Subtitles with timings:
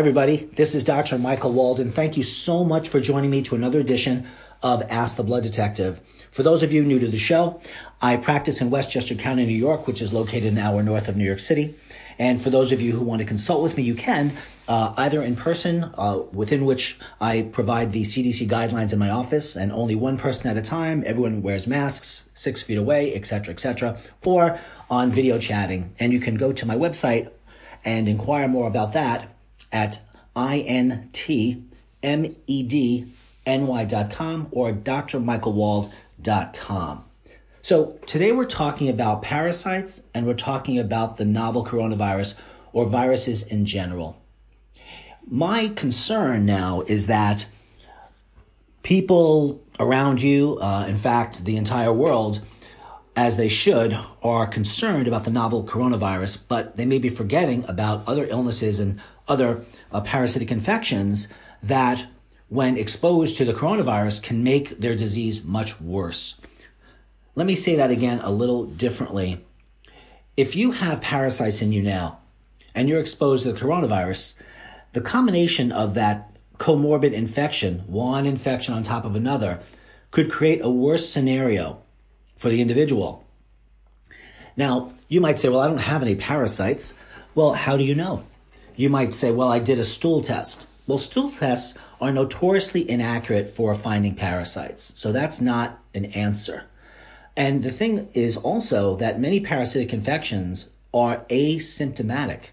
[0.00, 0.36] Everybody.
[0.54, 1.18] This is Dr.
[1.18, 1.78] Michael Wald.
[1.92, 4.26] Thank you so much for joining me to another edition
[4.62, 6.00] of Ask the Blood Detective.
[6.30, 7.60] For those of you new to the show,
[8.00, 11.26] I practice in Westchester County, New York, which is located an hour north of New
[11.26, 11.74] York City.
[12.18, 14.32] And for those of you who want to consult with me, you can
[14.66, 19.54] uh, either in person, uh, within which I provide the CDC guidelines in my office,
[19.54, 21.04] and only one person at a time.
[21.04, 25.94] Everyone wears masks, six feet away, etc., etc., or on video chatting.
[26.00, 27.30] And you can go to my website
[27.84, 29.29] and inquire more about that
[29.72, 30.00] at
[32.02, 33.06] intmedy.com
[34.50, 37.04] or drmichaelwald.com.
[37.62, 42.38] So today we're talking about parasites and we're talking about the novel coronavirus
[42.72, 44.20] or viruses in general.
[45.26, 47.46] My concern now is that
[48.82, 52.40] people around you, uh, in fact, the entire world,
[53.14, 58.06] as they should, are concerned about the novel coronavirus, but they may be forgetting about
[58.08, 61.28] other illnesses and other uh, parasitic infections
[61.62, 62.04] that,
[62.48, 66.38] when exposed to the coronavirus, can make their disease much worse.
[67.34, 69.42] Let me say that again a little differently.
[70.36, 72.18] If you have parasites in you now
[72.74, 74.34] and you're exposed to the coronavirus,
[74.92, 79.60] the combination of that comorbid infection, one infection on top of another,
[80.10, 81.82] could create a worse scenario
[82.36, 83.24] for the individual.
[84.56, 86.94] Now, you might say, well, I don't have any parasites.
[87.34, 88.24] Well, how do you know?
[88.76, 90.66] You might say, well, I did a stool test.
[90.86, 94.98] Well, stool tests are notoriously inaccurate for finding parasites.
[94.98, 96.64] So that's not an answer.
[97.36, 102.50] And the thing is also that many parasitic infections are asymptomatic.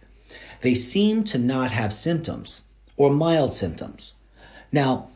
[0.62, 2.62] They seem to not have symptoms
[2.96, 4.14] or mild symptoms.
[4.72, 5.10] Now,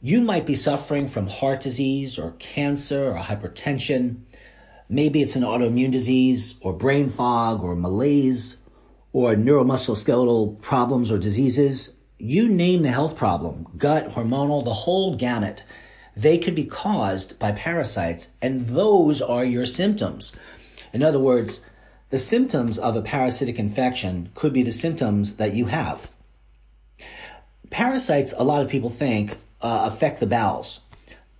[0.00, 4.20] you might be suffering from heart disease or cancer or hypertension.
[4.88, 8.57] Maybe it's an autoimmune disease or brain fog or malaise
[9.18, 11.96] or neuromusculoskeletal problems or diseases.
[12.18, 15.64] You name the health problem, gut, hormonal, the whole gamut.
[16.16, 20.36] They could be caused by parasites, and those are your symptoms.
[20.92, 21.66] In other words,
[22.10, 26.14] the symptoms of a parasitic infection could be the symptoms that you have.
[27.70, 30.82] Parasites, a lot of people think, uh, affect the bowels.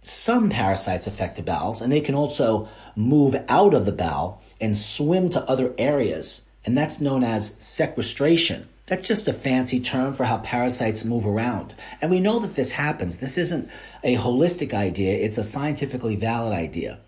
[0.00, 4.76] Some parasites affect the bowels, and they can also move out of the bowel and
[4.76, 8.68] swim to other areas, and that's known as sequestration.
[8.86, 11.74] That's just a fancy term for how parasites move around.
[12.00, 13.18] And we know that this happens.
[13.18, 13.68] This isn't
[14.02, 16.98] a holistic idea, it's a scientifically valid idea.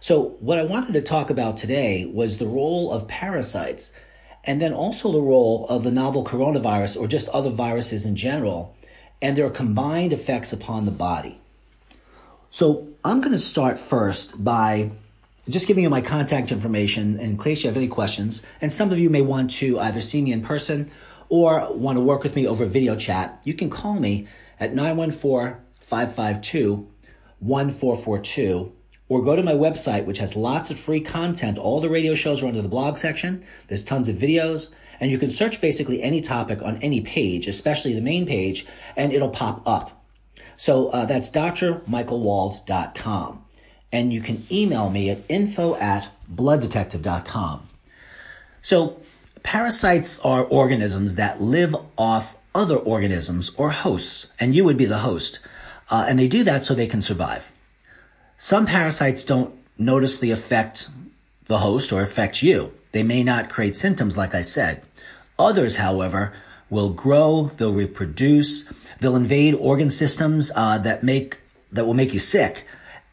[0.00, 3.92] So, what I wanted to talk about today was the role of parasites
[4.44, 8.76] and then also the role of the novel coronavirus or just other viruses in general
[9.20, 11.38] and their combined effects upon the body.
[12.50, 14.90] So I'm going to start first by
[15.48, 18.42] just giving you my contact information in case you have any questions.
[18.60, 20.90] And some of you may want to either see me in person
[21.28, 23.40] or want to work with me over video chat.
[23.44, 24.28] You can call me
[24.60, 26.88] at 914 552
[27.40, 28.72] 1442
[29.08, 31.58] or go to my website, which has lots of free content.
[31.58, 33.44] All the radio shows are under the blog section.
[33.68, 34.70] There's tons of videos.
[35.00, 38.64] And you can search basically any topic on any page, especially the main page,
[38.96, 40.06] and it'll pop up.
[40.56, 43.41] So uh, that's drmichaelwald.com.
[43.92, 47.68] And you can email me at info at blooddetective.com.
[48.62, 49.00] So
[49.42, 54.98] parasites are organisms that live off other organisms or hosts, and you would be the
[54.98, 55.40] host.
[55.90, 57.52] Uh, and they do that so they can survive.
[58.36, 60.88] Some parasites don't noticeably affect
[61.46, 62.72] the host or affect you.
[62.92, 64.82] They may not create symptoms, like I said.
[65.38, 66.32] Others, however,
[66.70, 68.64] will grow, they'll reproduce,
[69.00, 71.38] they'll invade organ systems uh, that make
[71.70, 72.66] that will make you sick.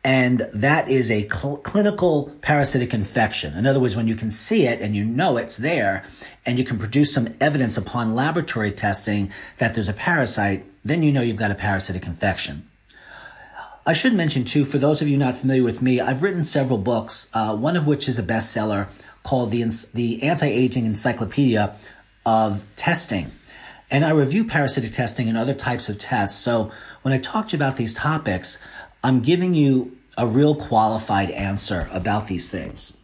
[0.04, 3.58] And that is a cl- clinical parasitic infection.
[3.58, 6.06] In other words, when you can see it and you know it's there,
[6.46, 11.12] and you can produce some evidence upon laboratory testing that there's a parasite, then you
[11.12, 12.68] know you've got a parasitic infection.
[13.86, 16.78] I should mention too, for those of you not familiar with me, I've written several
[16.78, 18.88] books, uh, one of which is a bestseller
[19.24, 19.64] called the,
[19.94, 21.76] the Anti-Aging Encyclopedia
[22.26, 23.32] of Testing.
[23.92, 26.40] And I review parasitic testing and other types of tests.
[26.40, 26.72] So
[27.02, 28.60] when I talk to you about these topics,
[29.04, 32.98] I'm giving you a real qualified answer about these things.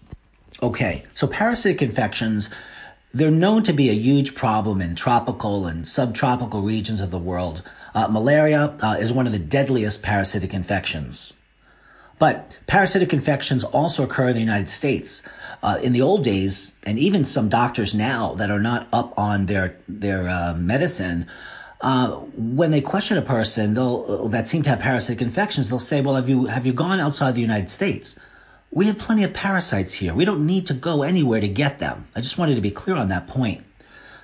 [0.62, 2.50] Okay, so parasitic infections,
[3.14, 7.62] they're known to be a huge problem in tropical and subtropical regions of the world.
[7.94, 11.34] Uh, malaria uh, is one of the deadliest parasitic infections.
[12.18, 15.28] But parasitic infections also occur in the United States.
[15.62, 19.48] Uh, in the old days, and even some doctors now that are not up on
[19.48, 21.28] their their uh, medicine,
[21.86, 26.02] uh, when they question a person, uh, that seem to have parasitic infections, they'll say,
[26.02, 28.18] "Well, have you have you gone outside the United States?
[28.72, 30.16] We have plenty of parasites here.
[30.16, 32.96] We don't need to go anywhere to get them." I just wanted to be clear
[32.96, 33.64] on that point.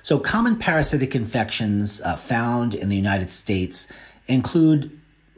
[0.02, 3.86] So, common parasitic infections uh, found in the United States
[4.26, 4.90] include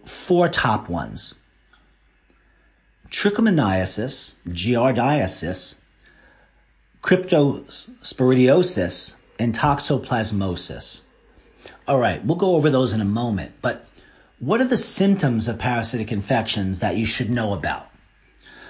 [0.07, 1.35] four top ones
[3.11, 5.79] trichomoniasis, giardiasis,
[7.03, 11.04] cryptosporidiosis, and toxoplasmosis.
[11.87, 13.87] All right, we'll go over those in a moment, but
[14.39, 17.91] what are the symptoms of parasitic infections that you should know about?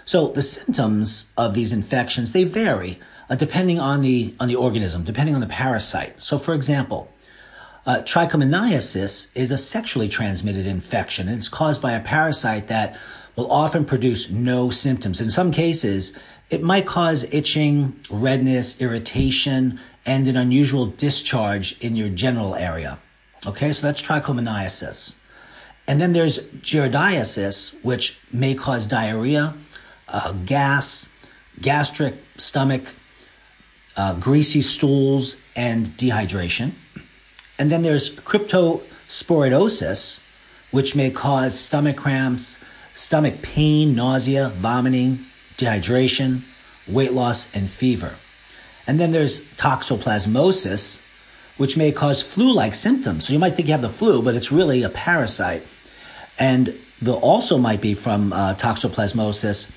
[0.04, 2.98] So the symptoms of these infections, they vary
[3.30, 6.20] uh, depending on the, on the organism, depending on the parasite.
[6.20, 7.10] So for example,
[7.86, 12.98] uh, trichomoniasis is a sexually transmitted infection and it's caused by a parasite that
[13.36, 15.20] will often produce no symptoms.
[15.20, 16.16] In some cases,
[16.50, 22.98] it might cause itching, redness, irritation, and an unusual discharge in your genital area.
[23.46, 25.16] Okay, so that's trichomoniasis.
[25.86, 29.54] And then there's giardiasis, which may cause diarrhea,
[30.08, 31.10] uh, gas,
[31.60, 32.94] gastric, stomach,
[33.96, 36.72] uh, greasy stools, and dehydration.
[37.58, 40.20] And then there's cryptosporidiosis,
[40.70, 42.58] which may cause stomach cramps,
[42.94, 45.26] stomach pain, nausea, vomiting,
[45.58, 46.44] dehydration,
[46.88, 48.16] weight loss, and fever.
[48.86, 51.02] And then there's toxoplasmosis,
[51.56, 53.26] which may cause flu-like symptoms.
[53.26, 55.66] So you might think you have the flu, but it's really a parasite.
[56.38, 59.70] And there also might be from uh, toxoplasmosis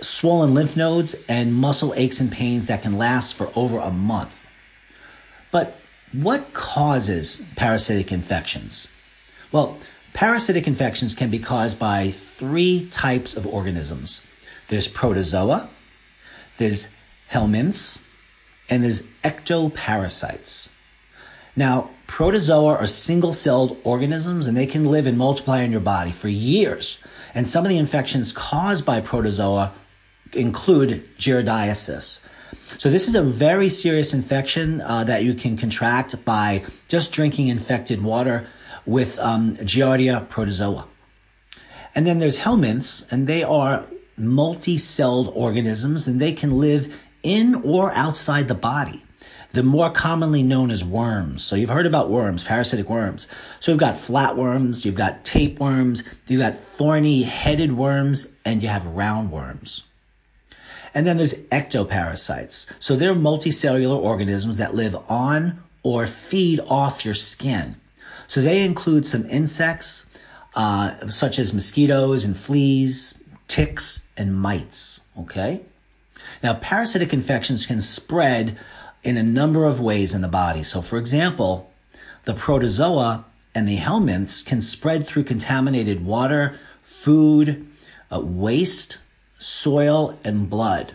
[0.00, 4.46] swollen lymph nodes and muscle aches and pains that can last for over a month.
[5.50, 5.78] But
[6.12, 8.88] what causes parasitic infections?
[9.52, 9.78] Well,
[10.12, 14.22] parasitic infections can be caused by three types of organisms.
[14.68, 15.70] There's protozoa,
[16.58, 16.88] there's
[17.30, 18.02] helminths,
[18.68, 20.70] and there's ectoparasites.
[21.56, 26.10] Now, protozoa are single celled organisms and they can live and multiply in your body
[26.10, 26.98] for years.
[27.34, 29.72] And some of the infections caused by protozoa
[30.32, 32.20] include giardiasis.
[32.78, 37.48] So this is a very serious infection uh, that you can contract by just drinking
[37.48, 38.48] infected water
[38.86, 40.86] with um, Giardia protozoa.
[41.94, 43.84] And then there's helminths, and they are
[44.16, 49.04] multi-celled organisms, and they can live in or outside the body.
[49.54, 51.44] The more commonly known as worms.
[51.44, 53.28] So you've heard about worms, parasitic worms.
[53.60, 58.82] So you've got flatworms, you've got tapeworms, you've got thorny headed worms, and you have
[58.82, 59.84] roundworms.
[60.92, 62.72] And then there's ectoparasites.
[62.80, 67.76] So they're multicellular organisms that live on or feed off your skin.
[68.26, 70.06] So they include some insects,
[70.56, 75.02] uh, such as mosquitoes and fleas, ticks, and mites.
[75.16, 75.60] Okay.
[76.42, 78.58] Now, parasitic infections can spread
[79.04, 80.62] in a number of ways in the body.
[80.62, 81.70] So, for example,
[82.24, 87.66] the protozoa and the helminths can spread through contaminated water, food,
[88.10, 88.98] uh, waste,
[89.38, 90.94] soil, and blood.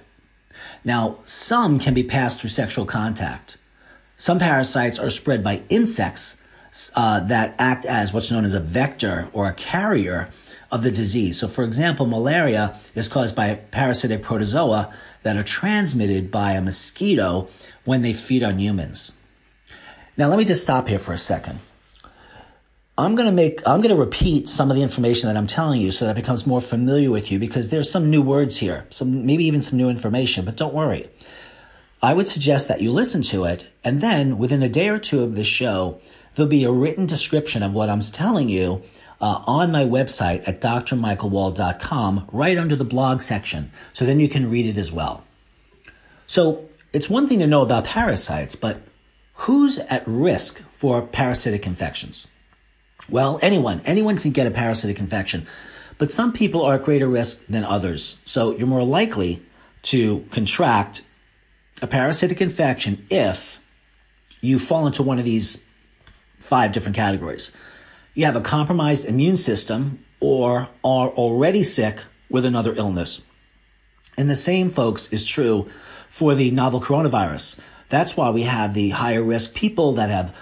[0.84, 3.58] Now, some can be passed through sexual contact.
[4.18, 6.38] Some parasites are spread by insects
[6.96, 10.30] uh, that act as what's known as a vector or a carrier
[10.72, 11.39] of the disease.
[11.39, 17.50] So, for example, malaria is caused by parasitic protozoa that are transmitted by a mosquito
[17.86, 19.14] when they feed on humans.
[20.18, 21.60] Now, let me just stop here for a second.
[22.98, 25.80] I'm going to make, I'm going to repeat some of the information that I'm telling
[25.80, 28.86] you so that it becomes more familiar with you because there's some new words here,
[28.90, 31.10] some, maybe even some new information, but don't worry.
[32.04, 35.24] I would suggest that you listen to it and then within a day or two
[35.24, 36.02] of this show,
[36.36, 38.84] there'll be a written description of what I'm telling you
[39.22, 43.72] uh, on my website at drmichaelwald.com right under the blog section.
[43.94, 45.24] So then you can read it as well.
[46.28, 48.81] So it's one thing to know about parasites, but
[49.34, 52.27] who's at risk for parasitic infections?
[53.08, 55.48] Well, anyone, anyone can get a parasitic infection,
[55.98, 58.19] but some people are at greater risk than others.
[58.25, 59.41] So you're more likely
[59.84, 61.03] to contract
[61.81, 63.60] a parasitic infection if
[64.41, 65.63] you fall into one of these
[66.38, 67.51] five different categories.
[68.13, 73.22] You have a compromised immune system or are already sick with another illness.
[74.17, 75.69] And the same, folks, is true
[76.10, 77.60] for the novel coronavirus.
[77.89, 80.36] That's why we have the higher risk people that have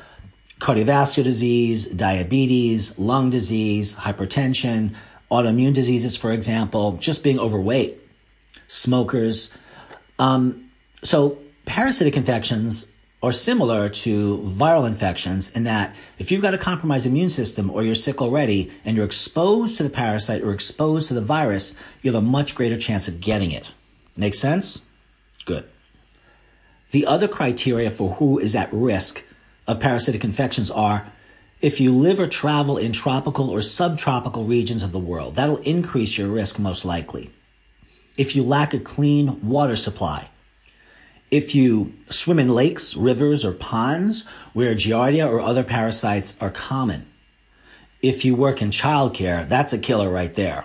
[0.59, 4.95] cardiovascular disease, diabetes, lung disease, hypertension,
[5.31, 7.99] autoimmune diseases, for example, just being overweight,
[8.67, 9.55] smokers.
[10.19, 10.71] Um,
[11.03, 12.87] so parasitic infections
[13.21, 17.83] are similar to viral infections in that if you've got a compromised immune system or
[17.83, 22.11] you're sick already and you're exposed to the parasite or exposed to the virus, you
[22.11, 23.69] have a much greater chance of getting it.
[24.15, 24.86] Make sense?
[25.47, 25.67] Good.
[26.91, 29.23] The other criteria for who is at risk
[29.65, 31.11] of parasitic infections are
[31.61, 36.17] if you live or travel in tropical or subtropical regions of the world, that'll increase
[36.17, 37.31] your risk most likely.
[38.17, 40.29] If you lack a clean water supply,
[41.29, 47.05] If you swim in lakes, rivers, or ponds where Giardia or other parasites are common.
[48.01, 50.63] If you work in childcare, that's a killer right there.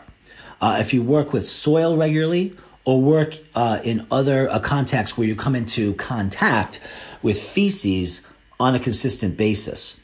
[0.60, 5.26] Uh, if you work with soil regularly or work uh, in other uh, contexts where
[5.26, 6.80] you come into contact
[7.22, 8.22] with feces
[8.58, 10.00] on a consistent basis.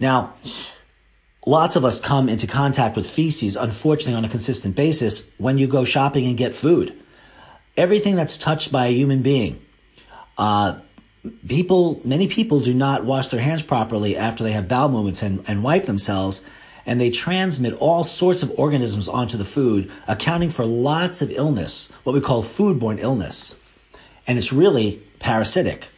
[0.00, 0.34] Now,
[1.46, 5.66] lots of us come into contact with feces, unfortunately, on a consistent basis when you
[5.66, 6.98] go shopping and get food.
[7.76, 9.64] Everything that's touched by a human being.
[10.36, 10.80] Uh,
[11.48, 15.44] people, many people do not wash their hands properly after they have bowel movements and,
[15.46, 16.42] and wipe themselves,
[16.86, 21.90] and they transmit all sorts of organisms onto the food, accounting for lots of illness,
[22.04, 23.56] what we call foodborne illness.
[24.26, 25.88] And it's really parasitic.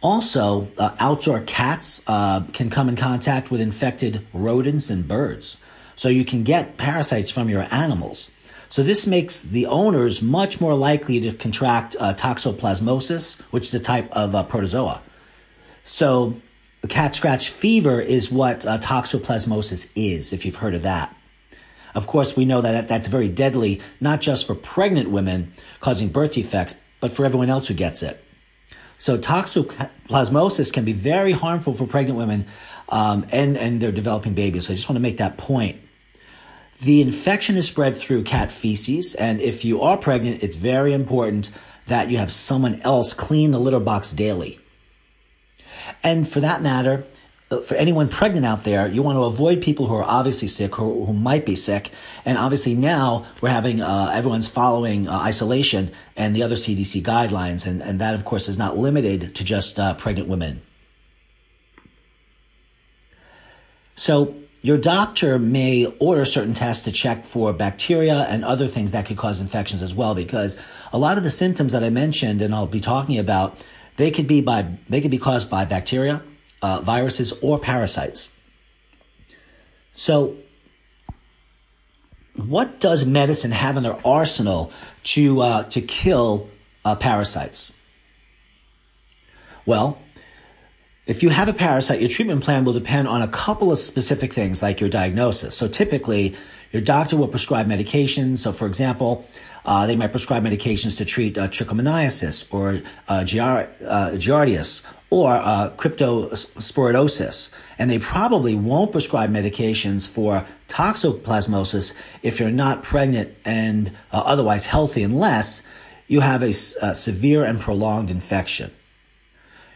[0.00, 5.58] Also, uh, outdoor cats uh, can come in contact with infected rodents and birds.
[5.94, 8.30] So you can get parasites from your animals.
[8.68, 13.80] So this makes the owners much more likely to contract uh, toxoplasmosis, which is a
[13.80, 15.02] type of uh, protozoa.
[15.84, 16.40] So
[16.88, 21.16] cat scratch fever is what uh, toxoplasmosis is, if you've heard of that.
[21.94, 26.32] Of course, we know that that's very deadly, not just for pregnant women causing birth
[26.32, 28.22] defects, but for everyone else who gets it.
[28.98, 32.46] So toxoplasmosis can be very harmful for pregnant women
[32.88, 34.66] um, and, and their developing babies.
[34.66, 35.80] So I just want to make that point.
[36.80, 39.14] The infection is spread through cat feces.
[39.14, 41.50] And if you are pregnant, it's very important
[41.86, 44.58] that you have someone else clean the litter box daily.
[46.02, 47.04] And for that matter,
[47.50, 50.80] uh, for anyone pregnant out there, you want to avoid people who are obviously sick
[50.80, 51.90] or who might be sick.
[52.24, 57.66] And obviously now we're having, uh, everyone's following uh, isolation and the other CDC guidelines.
[57.66, 60.62] And, and that, of course, is not limited to just uh, pregnant women.
[63.94, 69.06] So your doctor may order certain tests to check for bacteria and other things that
[69.06, 70.56] could cause infections as well, because
[70.92, 73.58] a lot of the symptoms that I mentioned and I'll be talking about,
[74.02, 76.20] they could be by, they could be caused by bacteria,
[76.60, 78.30] uh, viruses, or parasites.
[79.94, 80.36] So,
[82.34, 84.72] what does medicine have in their arsenal
[85.04, 86.50] to uh, to kill
[86.84, 87.76] uh, parasites?
[89.66, 90.00] Well,
[91.06, 94.32] if you have a parasite, your treatment plan will depend on a couple of specific
[94.32, 95.56] things, like your diagnosis.
[95.56, 96.34] So, typically,
[96.72, 98.38] your doctor will prescribe medications.
[98.38, 99.24] So, for example,
[99.64, 105.70] uh, they might prescribe medications to treat uh, trichomoniasis or uh, uh giardias or uh,
[105.76, 107.50] cryptosporidosis.
[107.78, 114.64] And they probably won't prescribe medications for toxoplasmosis if you're not pregnant and uh, otherwise
[114.64, 115.62] healthy, unless
[116.06, 116.48] you have a,
[116.80, 118.72] a severe and prolonged infection.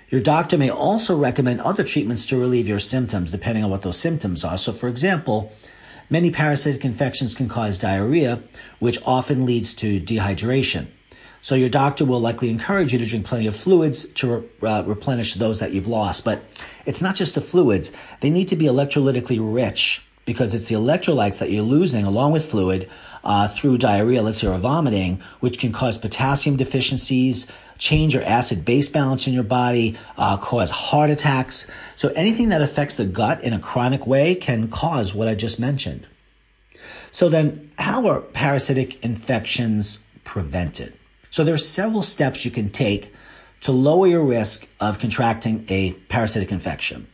[0.09, 3.99] Your doctor may also recommend other treatments to relieve your symptoms, depending on what those
[3.99, 4.57] symptoms are.
[4.57, 5.53] So, for example,
[6.11, 8.43] many parasitic infections can cause diarrhea,
[8.79, 10.87] which often leads to dehydration.
[11.43, 14.83] So your doctor will likely encourage you to drink plenty of fluids to re- uh,
[14.83, 16.25] replenish those that you've lost.
[16.25, 16.43] But
[16.87, 17.93] it's not just the fluids.
[18.21, 22.51] They need to be electrolytically rich because it's the electrolytes that you're losing along with
[22.51, 22.91] fluid
[23.23, 27.47] uh, through diarrhea, let's say, or vomiting, which can cause potassium deficiencies,
[27.79, 31.67] change your acid base balance in your body, uh, cause heart attacks.
[31.97, 35.59] So anything that affects the gut in a chronic way can cause what I just
[35.59, 36.07] mentioned.
[37.13, 40.93] So then, how are parasitic infections prevented?
[41.31, 43.13] So there are several steps you can take
[43.63, 47.07] to lower your risk of contracting a parasitic infection.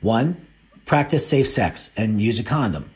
[0.00, 0.46] One,
[0.86, 2.90] practice safe sex and use a condom.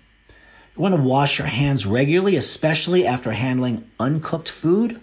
[0.75, 5.01] You want to wash your hands regularly, especially after handling uncooked food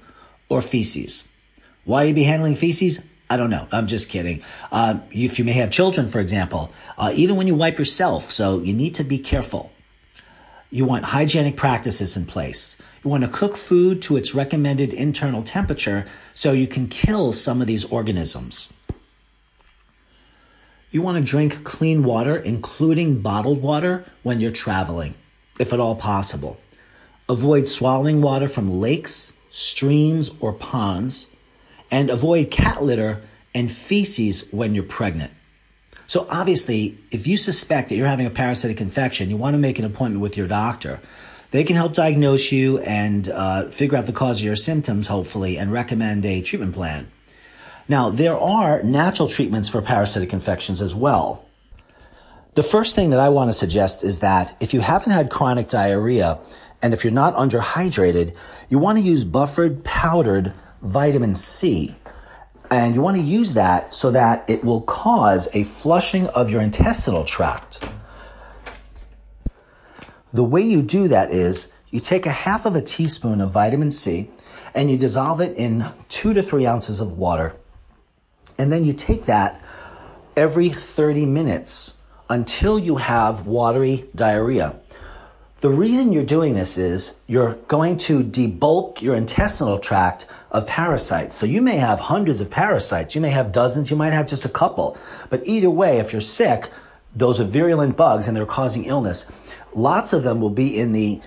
[0.49, 1.28] or feces.
[1.85, 3.05] Why you be handling feces?
[3.29, 3.67] I don't know.
[3.71, 4.41] I'm just kidding.
[4.71, 8.59] Uh, if you may have children, for example, uh, even when you wipe yourself, so
[8.59, 9.71] you need to be careful.
[10.71, 12.75] You want hygienic practices in place.
[13.03, 17.61] You want to cook food to its recommended internal temperature so you can kill some
[17.61, 18.69] of these organisms.
[20.91, 25.13] You want to drink clean water, including bottled water, when you're traveling,
[25.59, 26.59] if at all possible.
[27.27, 31.27] Avoid swallowing water from lakes, streams, or ponds,
[31.91, 33.21] and avoid cat litter
[33.53, 35.31] and feces when you're pregnant.
[36.07, 39.77] So obviously, if you suspect that you're having a parasitic infection, you want to make
[39.77, 40.99] an appointment with your doctor.
[41.51, 45.57] They can help diagnose you and uh, figure out the cause of your symptoms, hopefully,
[45.57, 47.11] and recommend a treatment plan.
[47.87, 51.45] Now, there are natural treatments for parasitic infections as well.
[52.55, 55.69] The first thing that I want to suggest is that if you haven't had chronic
[55.69, 56.39] diarrhea
[56.81, 58.35] and if you're not underhydrated,
[58.69, 61.95] you want to use buffered powdered vitamin C.
[62.71, 66.61] And you want to use that so that it will cause a flushing of your
[66.61, 67.83] intestinal tract.
[70.31, 73.89] The way you do that is you take a half of a teaspoon of vitamin
[73.89, 74.29] C
[74.75, 77.55] and you dissolve it in two to three ounces of water.
[78.59, 79.59] And then you take that
[80.35, 81.95] every 30 minutes
[82.29, 84.78] until you have watery diarrhea.
[85.61, 91.35] The reason you're doing this is you're going to debulk your intestinal tract of parasites.
[91.35, 93.13] So you may have hundreds of parasites.
[93.13, 93.91] You may have dozens.
[93.91, 94.97] You might have just a couple.
[95.29, 96.69] But either way, if you're sick,
[97.13, 99.25] those are virulent bugs and they're causing illness.
[99.73, 101.19] Lots of them will be in the,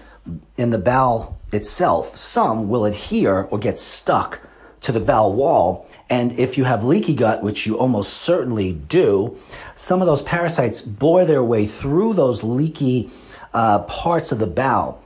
[0.56, 2.16] in the bowel itself.
[2.16, 4.40] Some will adhere or get stuck
[4.80, 5.86] to the bowel wall.
[6.08, 9.36] And if you have leaky gut, which you almost certainly do,
[9.74, 13.10] some of those parasites bore their way through those leaky
[13.54, 15.02] uh, parts of the bowel.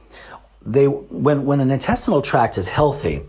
[0.63, 3.23] They, when, when an intestinal tract is healthy,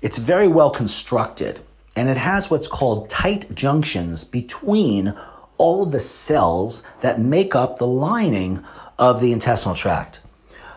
[0.00, 1.60] it's very well constructed
[1.96, 5.14] and it has what's called tight junctions between
[5.58, 8.64] all of the cells that make up the lining
[8.98, 10.20] of the intestinal tract.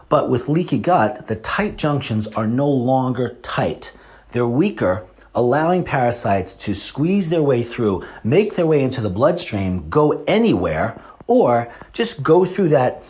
[0.09, 3.97] But with leaky gut, the tight junctions are no longer tight.
[4.31, 9.87] They're weaker allowing parasites to squeeze their way through, make their way into the bloodstream,
[9.89, 13.03] go anywhere, or just go through that,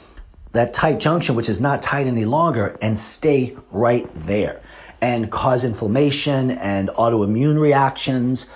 [0.58, 4.62] that tight junction, which is not tight any longer, and stay right there
[5.02, 8.48] and cause inflammation and autoimmune reactions.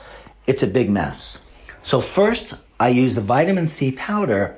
[0.48, 1.38] It's a big mess.
[1.84, 4.58] So first, I use the vitamin C powder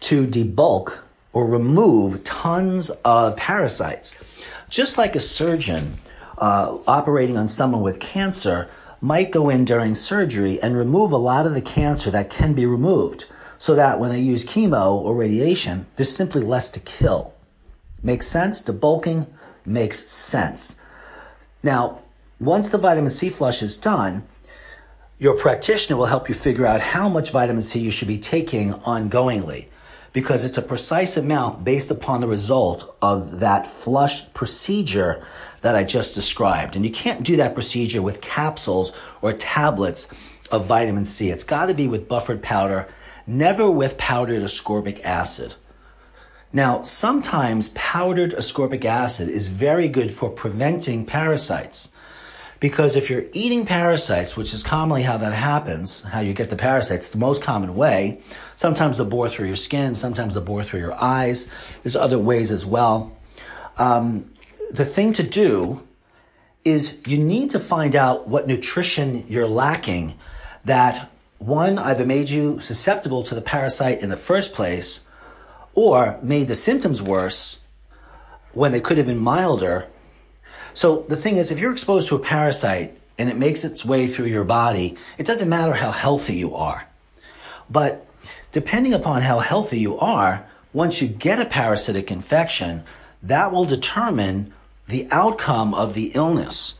[0.00, 1.00] to debulk
[1.32, 4.44] or remove tons of parasites.
[4.68, 5.98] Just like a surgeon
[6.38, 8.68] uh, operating on someone with cancer
[9.00, 12.66] might go in during surgery and remove a lot of the cancer that can be
[12.66, 13.26] removed
[13.60, 17.34] so that when they use chemo or radiation, there's simply less to kill.
[18.02, 18.62] Makes sense?
[18.62, 19.26] Debulking
[19.66, 20.80] makes sense.
[21.62, 22.00] Now,
[22.40, 24.26] once the vitamin C flush is done,
[25.18, 28.72] your practitioner will help you figure out how much vitamin C you should be taking
[28.72, 29.66] ongoingly
[30.14, 35.22] because it's a precise amount based upon the result of that flush procedure
[35.60, 36.76] that I just described.
[36.76, 40.08] And you can't do that procedure with capsules or tablets
[40.50, 41.28] of vitamin C.
[41.28, 42.88] It's got to be with buffered powder,
[43.30, 45.54] never with powdered ascorbic acid.
[46.52, 51.92] Now, sometimes powdered ascorbic acid is very good for preventing parasites.
[52.58, 56.56] Because if you're eating parasites, which is commonly how that happens, how you get the
[56.56, 58.20] parasites, the most common way,
[58.54, 61.50] sometimes they'll bore through your skin, sometimes they'll bore through your eyes.
[61.82, 63.16] There's other ways as well.
[63.78, 64.30] Um,
[64.72, 65.86] the thing to do
[66.64, 70.18] is you need to find out what nutrition you're lacking
[70.64, 71.09] that
[71.40, 75.04] one either made you susceptible to the parasite in the first place
[75.74, 77.58] or made the symptoms worse
[78.52, 79.88] when they could have been milder
[80.74, 84.06] so the thing is, if you're exposed to a parasite and it makes its way
[84.06, 86.86] through your body, it doesn't matter how healthy you are.
[87.68, 88.06] But
[88.50, 92.84] depending upon how healthy you are, once you get a parasitic infection,
[93.22, 94.52] that will determine
[94.86, 96.74] the outcome of the illness.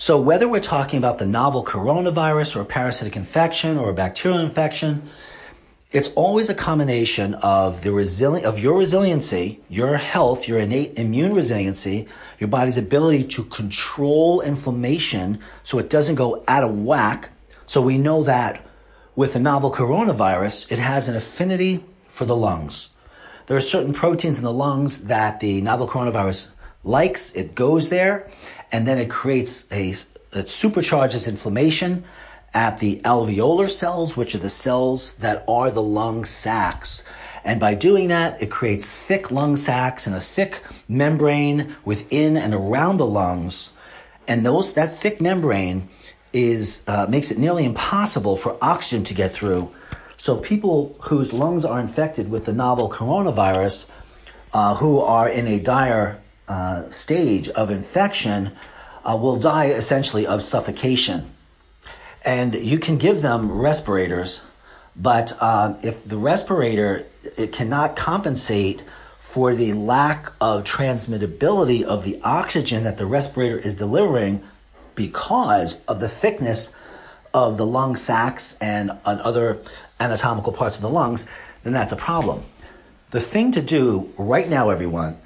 [0.00, 4.40] So whether we're talking about the novel coronavirus or a parasitic infection or a bacterial
[4.40, 5.02] infection,
[5.92, 11.34] it's always a combination of the resili- of your resiliency, your health, your innate immune
[11.34, 12.08] resiliency,
[12.38, 17.30] your body's ability to control inflammation so it doesn't go out of whack.
[17.66, 18.66] So we know that
[19.14, 22.88] with the novel coronavirus, it has an affinity for the lungs.
[23.48, 26.52] There are certain proteins in the lungs that the novel coronavirus
[26.84, 27.32] likes.
[27.32, 28.30] It goes there
[28.72, 32.04] and then it creates a, it supercharges inflammation
[32.52, 37.04] at the alveolar cells, which are the cells that are the lung sacs.
[37.44, 42.52] And by doing that, it creates thick lung sacs and a thick membrane within and
[42.52, 43.72] around the lungs.
[44.28, 45.88] And those, that thick membrane
[46.32, 49.72] is, uh, makes it nearly impossible for oxygen to get through.
[50.16, 53.88] So people whose lungs are infected with the novel coronavirus,
[54.52, 56.20] uh, who are in a dire
[56.50, 58.50] uh, stage of infection,
[59.04, 61.30] uh, will die essentially of suffocation.
[62.24, 64.42] And you can give them respirators,
[64.96, 68.82] but uh, if the respirator it cannot compensate
[69.20, 74.42] for the lack of transmittability of the oxygen that the respirator is delivering
[74.96, 76.74] because of the thickness
[77.32, 79.60] of the lung sacs and other
[80.00, 81.26] anatomical parts of the lungs,
[81.62, 82.42] then that's a problem.
[83.10, 85.16] The thing to do right now, everyone,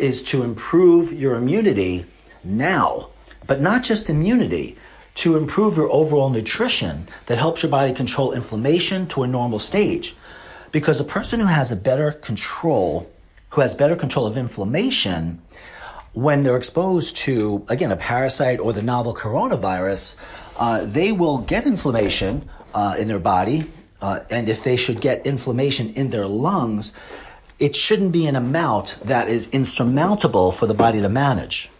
[0.00, 2.06] is to improve your immunity
[2.42, 3.10] now,
[3.46, 4.76] but not just immunity
[5.14, 10.16] to improve your overall nutrition that helps your body control inflammation to a normal stage.
[10.72, 13.10] Because a person who has a better control,
[13.50, 15.42] who has better control of inflammation,
[16.12, 20.16] when they're exposed to, again, a parasite or the novel coronavirus,
[20.56, 23.70] uh, they will get inflammation uh, in their body.
[24.00, 26.92] Uh, and if they should get inflammation in their lungs,
[27.60, 31.70] it shouldn't be an amount that is insurmountable for the body to manage.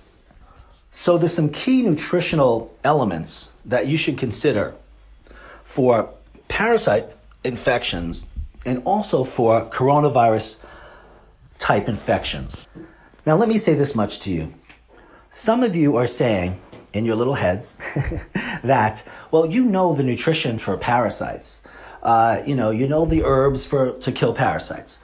[0.91, 4.75] So there's some key nutritional elements that you should consider
[5.65, 6.13] for
[6.49, 7.07] parasite
[7.45, 8.29] infections
[8.67, 10.59] and also for coronavirus
[11.59, 12.69] type infections.
[13.25, 14.55] Now, let me say this much to you.
[15.31, 16.61] Some of you are saying
[16.93, 17.79] in your little heads
[18.65, 21.63] that, well, you know the nutrition for parasites.
[22.03, 25.01] Uh, you know, you know the herbs for to kill parasites.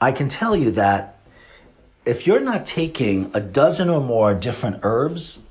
[0.00, 1.18] I can tell you that
[2.04, 5.42] if you're not taking a dozen or more different herbs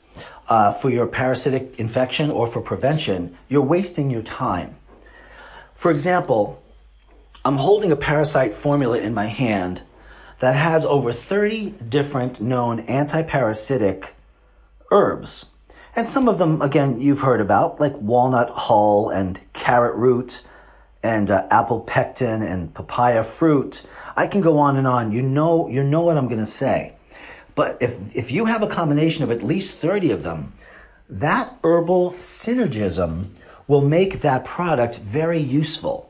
[0.47, 4.75] uh, for your parasitic infection or for prevention, you're wasting your time.
[5.73, 6.61] For example,
[7.43, 9.81] I'm holding a parasite formula in my hand
[10.39, 14.11] that has over 30 different known antiparasitic
[14.91, 15.49] herbs.
[15.95, 20.41] And some of them, again, you've heard about, like walnut hull and carrot root
[21.03, 23.83] and uh, apple pectin and papaya fruit.
[24.15, 25.11] I can go on and on.
[25.11, 26.93] You know, you know what I'm going to say.
[27.55, 30.53] But if, if you have a combination of at least 30 of them,
[31.09, 33.27] that herbal synergism
[33.67, 36.09] will make that product very useful.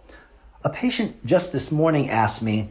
[0.64, 2.70] A patient just this morning asked me,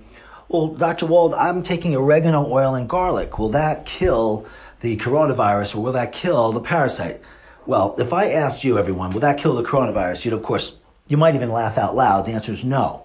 [0.48, 1.06] Well, Dr.
[1.06, 3.38] Wald, I'm taking oregano oil and garlic.
[3.38, 4.46] Will that kill
[4.80, 7.20] the coronavirus or will that kill the parasite?
[7.66, 10.24] Well, if I asked you, everyone, will that kill the coronavirus?
[10.24, 10.76] You'd, of course,
[11.08, 12.26] you might even laugh out loud.
[12.26, 13.04] The answer is no.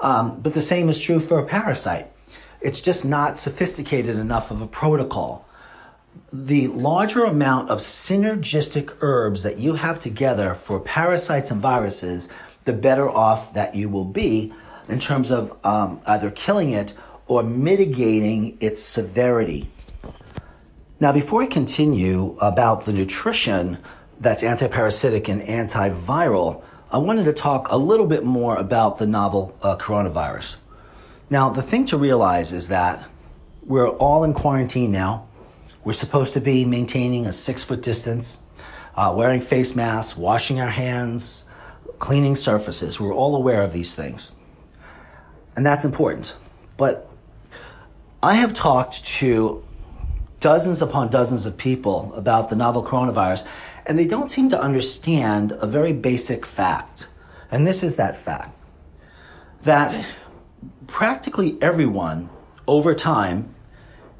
[0.00, 2.10] Um, but the same is true for a parasite.
[2.60, 5.46] It's just not sophisticated enough of a protocol.
[6.32, 12.28] The larger amount of synergistic herbs that you have together for parasites and viruses,
[12.64, 14.52] the better off that you will be
[14.88, 16.94] in terms of um, either killing it
[17.26, 19.70] or mitigating its severity.
[20.98, 23.78] Now, before I continue about the nutrition
[24.18, 29.54] that's antiparasitic and antiviral, I wanted to talk a little bit more about the novel
[29.60, 30.56] uh, coronavirus.
[31.28, 33.06] Now, the thing to realize is that
[33.62, 35.28] we're all in quarantine now.
[35.84, 38.40] We're supposed to be maintaining a six foot distance,
[38.94, 41.44] uh, wearing face masks, washing our hands,
[41.98, 42.98] cleaning surfaces.
[42.98, 44.32] We're all aware of these things.
[45.56, 46.36] And that's important.
[46.78, 47.10] But
[48.22, 49.62] I have talked to
[50.40, 53.46] dozens upon dozens of people about the novel coronavirus,
[53.88, 57.08] and they don't seem to understand a very basic fact.
[57.50, 58.54] And this is that fact
[59.62, 60.06] that
[60.86, 62.28] practically everyone
[62.66, 63.54] over time,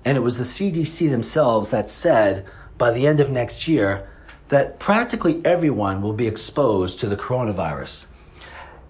[0.05, 2.47] and it was the CDC themselves that said
[2.79, 4.11] by the end of next year
[4.49, 8.07] that practically everyone will be exposed to the coronavirus.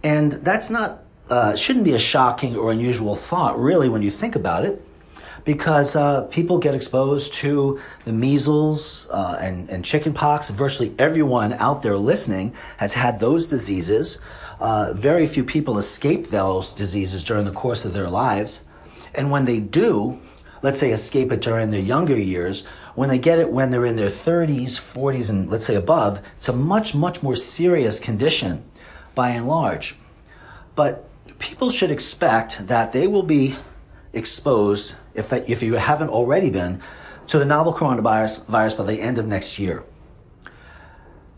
[0.04, 4.36] And that's not, uh, shouldn't be a shocking or unusual thought, really, when you think
[4.36, 4.80] about it
[5.48, 10.50] because uh, people get exposed to the measles uh, and, and chickenpox.
[10.50, 14.18] Virtually everyone out there listening has had those diseases.
[14.60, 18.62] Uh, very few people escape those diseases during the course of their lives.
[19.14, 20.20] And when they do,
[20.60, 23.96] let's say escape it during their younger years, when they get it when they're in
[23.96, 28.62] their 30s, 40s, and let's say above, it's a much, much more serious condition
[29.14, 29.96] by and large.
[30.74, 31.08] But
[31.38, 33.56] people should expect that they will be
[34.18, 36.82] exposed, if, that, if you haven't already been,
[37.28, 39.84] to the novel coronavirus virus by the end of next year.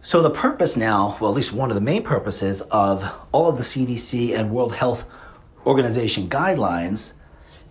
[0.02, 3.58] So the purpose now, well, at least one of the main purposes of all of
[3.58, 5.06] the CDC and World Health
[5.66, 7.12] Organization guidelines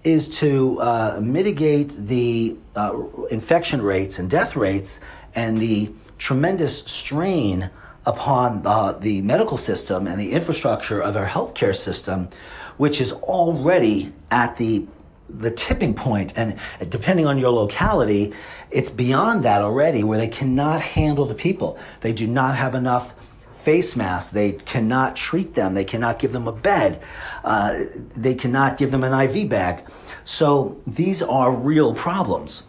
[0.03, 2.97] is to uh, mitigate the uh,
[3.31, 4.99] infection rates and death rates
[5.33, 7.69] and the tremendous strain
[8.05, 12.29] upon uh, the medical system and the infrastructure of our healthcare system,
[12.77, 14.85] which is already at the
[15.29, 16.57] the tipping point and
[16.89, 18.33] depending on your locality
[18.71, 21.77] it's beyond that already where they cannot handle the people.
[22.01, 23.15] They do not have enough
[23.51, 24.31] face masks.
[24.31, 25.73] They cannot treat them.
[25.73, 27.01] They cannot give them a bed.
[27.43, 27.83] Uh,
[28.15, 29.83] they cannot give them an iv bag.
[30.23, 32.67] So these are real problems.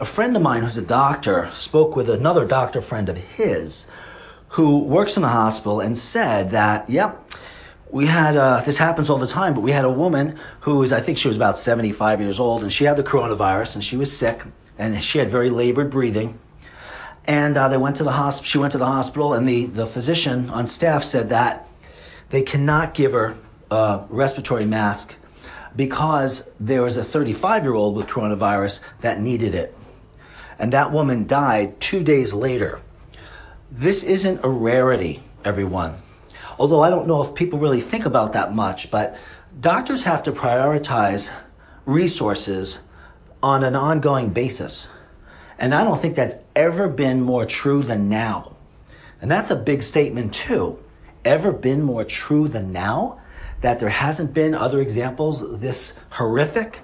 [0.00, 3.86] A friend of mine who's a doctor spoke with another doctor friend of his
[4.48, 7.24] who works in the hospital and said that yep
[7.92, 10.92] we had uh, this happens all the time, but we had a woman who was
[10.92, 13.98] I think she was about 75 years old, and she had the coronavirus, and she
[13.98, 14.42] was sick,
[14.78, 16.38] and she had very labored breathing.
[17.26, 18.48] And uh, they went to the hospital.
[18.48, 21.68] She went to the hospital, and the the physician on staff said that
[22.30, 23.36] they cannot give her
[23.70, 25.14] a respiratory mask
[25.76, 29.76] because there was a 35 year old with coronavirus that needed it,
[30.58, 32.80] and that woman died two days later.
[33.70, 36.02] This isn't a rarity, everyone
[36.62, 39.16] although I don't know if people really think about that much, but
[39.60, 41.32] doctors have to prioritize
[41.86, 42.78] resources
[43.42, 44.88] on an ongoing basis.
[45.58, 48.54] And I don't think that's ever been more true than now.
[49.20, 50.78] And that's a big statement too.
[51.24, 53.20] Ever been more true than now?
[53.62, 56.78] That there hasn't been other examples this horrific?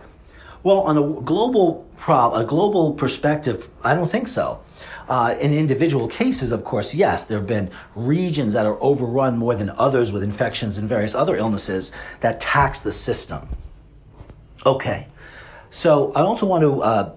[0.65, 4.59] Well, on a global prob, a global perspective, I don't think so.
[5.09, 9.55] Uh, in individual cases, of course, yes, there have been regions that are overrun more
[9.55, 13.49] than others with infections and various other illnesses that tax the system.
[14.67, 15.09] Okay,
[15.71, 17.15] so I also want to uh,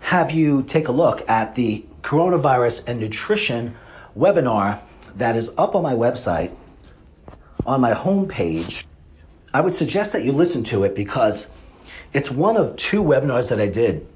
[0.00, 3.74] have you take a look at the coronavirus and nutrition
[4.16, 4.80] webinar
[5.16, 6.54] that is up on my website
[7.66, 8.84] on my homepage.
[9.52, 11.50] I would suggest that you listen to it because
[12.12, 14.06] it's one of two webinars that I did.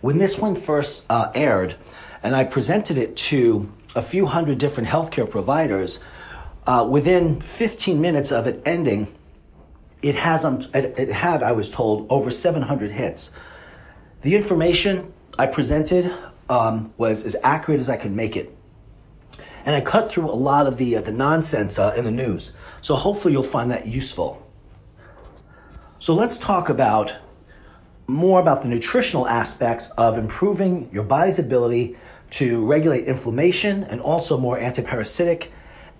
[0.00, 1.76] When this one first uh, aired,
[2.22, 6.00] and I presented it to a few hundred different healthcare providers.
[6.66, 9.14] Uh, within 15 minutes of it ending,
[10.02, 13.30] it has um, it had I was told over 700 hits.
[14.22, 16.12] The information I presented
[16.48, 18.54] um, was as accurate as I could make it,
[19.64, 22.52] and I cut through a lot of the uh, the nonsense uh, in the news.
[22.82, 24.42] So hopefully you'll find that useful.
[25.98, 27.14] So let's talk about
[28.06, 31.96] more about the nutritional aspects of improving your body's ability
[32.30, 35.48] to regulate inflammation and also more antiparasitic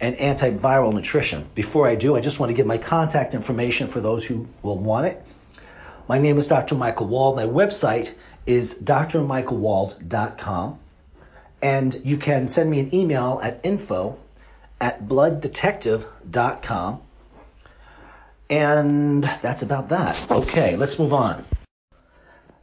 [0.00, 1.48] and antiviral nutrition.
[1.54, 4.78] Before I do, I just want to give my contact information for those who will
[4.78, 5.24] want it.
[6.08, 6.74] My name is Dr.
[6.74, 7.36] Michael Wald.
[7.36, 8.14] My website
[8.46, 10.78] is drmichaelwald.com.
[11.62, 14.18] And you can send me an email at info
[14.80, 17.00] at blooddetective.com.
[18.48, 20.30] And that's about that.
[20.30, 21.44] Okay, let's move on.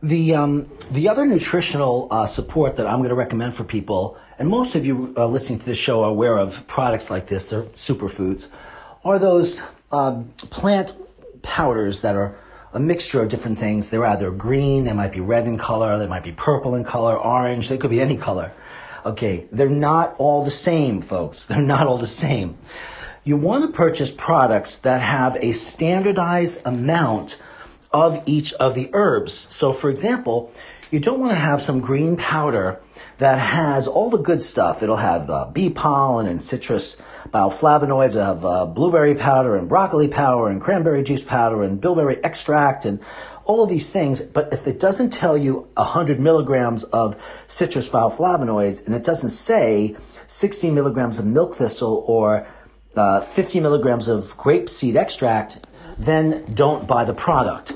[0.04, 4.50] The um, the other nutritional uh, support that I'm going to recommend for people, and
[4.50, 7.50] most of you uh, listening to this show are aware of products like this.
[7.50, 8.50] They're superfoods,
[9.06, 9.64] are those
[9.94, 10.92] uh, plant
[11.42, 12.36] powders that are
[12.74, 13.92] a mixture of different things.
[13.92, 17.18] They're either green, they might be red in color, they might be purple in color,
[17.18, 17.70] orange.
[17.70, 18.52] They could be any color.
[19.06, 21.46] Okay, they're not all the same, folks.
[21.48, 22.58] They're not all the same.
[23.24, 27.38] You want to purchase products that have a standardized amount
[27.94, 29.34] of each of the herbs.
[29.34, 30.52] So, for example,
[30.90, 32.80] you don't want to have some green powder
[33.18, 34.84] that has all the good stuff.
[34.84, 36.98] It'll have uh, bee pollen and citrus
[37.30, 38.10] bioflavonoids.
[38.10, 42.86] It'll have uh, blueberry powder and broccoli powder and cranberry juice powder and bilberry extract
[42.86, 43.00] and
[43.46, 44.22] all of these things.
[44.22, 49.96] But if it doesn't tell you 100 milligrams of citrus bioflavonoids and it doesn't say
[50.28, 52.46] 60 milligrams of milk thistle or
[52.96, 55.66] uh, 50 milligrams of grapeseed extract,
[55.98, 57.74] then don't buy the product.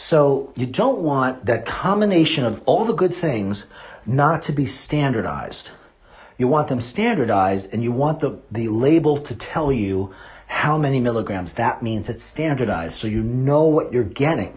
[0.00, 3.66] So you don't want that combination of all the good things
[4.06, 5.72] not to be standardized.
[6.38, 10.14] You want them standardized and you want the, the label to tell you
[10.46, 11.54] how many milligrams.
[11.54, 14.56] That means it's standardized so you know what you're getting.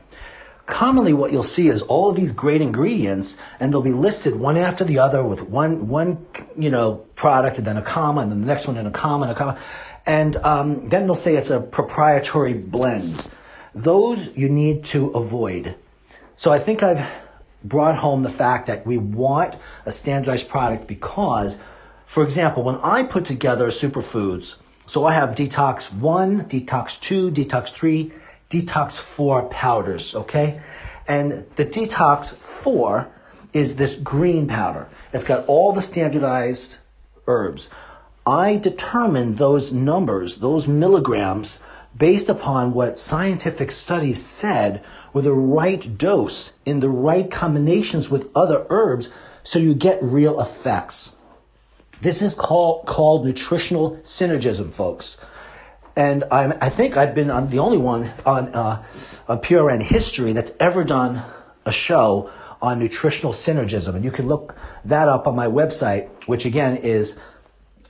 [0.67, 4.57] Commonly what you'll see is all of these great ingredients and they'll be listed one
[4.57, 6.23] after the other with one, one,
[6.55, 9.23] you know, product and then a comma and then the next one and a comma
[9.23, 9.59] and a comma.
[10.05, 13.27] And um, then they'll say it's a proprietary blend.
[13.73, 15.75] Those you need to avoid.
[16.35, 17.09] So I think I've
[17.63, 21.59] brought home the fact that we want a standardized product because,
[22.05, 24.55] for example, when I put together superfoods,
[24.85, 28.11] so I have Detox 1, Detox 2, Detox 3,
[28.49, 30.59] Detox 4 powders, okay?
[31.07, 33.09] And the Detox 4
[33.53, 34.89] is this green powder.
[35.13, 36.77] It's got all the standardized
[37.27, 37.69] herbs.
[38.25, 41.59] I determine those numbers, those milligrams,
[41.97, 48.29] based upon what scientific studies said were the right dose in the right combinations with
[48.35, 49.09] other herbs
[49.43, 51.15] so you get real effects.
[52.01, 55.17] This is called, called nutritional synergism, folks.
[55.95, 58.83] And I'm, i think I've been the only one on, uh,
[59.27, 61.21] on PRN history that's ever done
[61.65, 63.95] a show on nutritional synergism.
[63.95, 67.17] And you can look that up on my website, which again is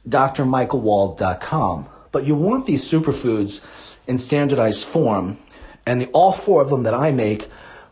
[0.08, 1.90] drmichaelwald.com.
[2.12, 3.64] But you want these superfoods
[4.08, 5.38] in standardized form.
[5.86, 7.50] And the, all four of them that I make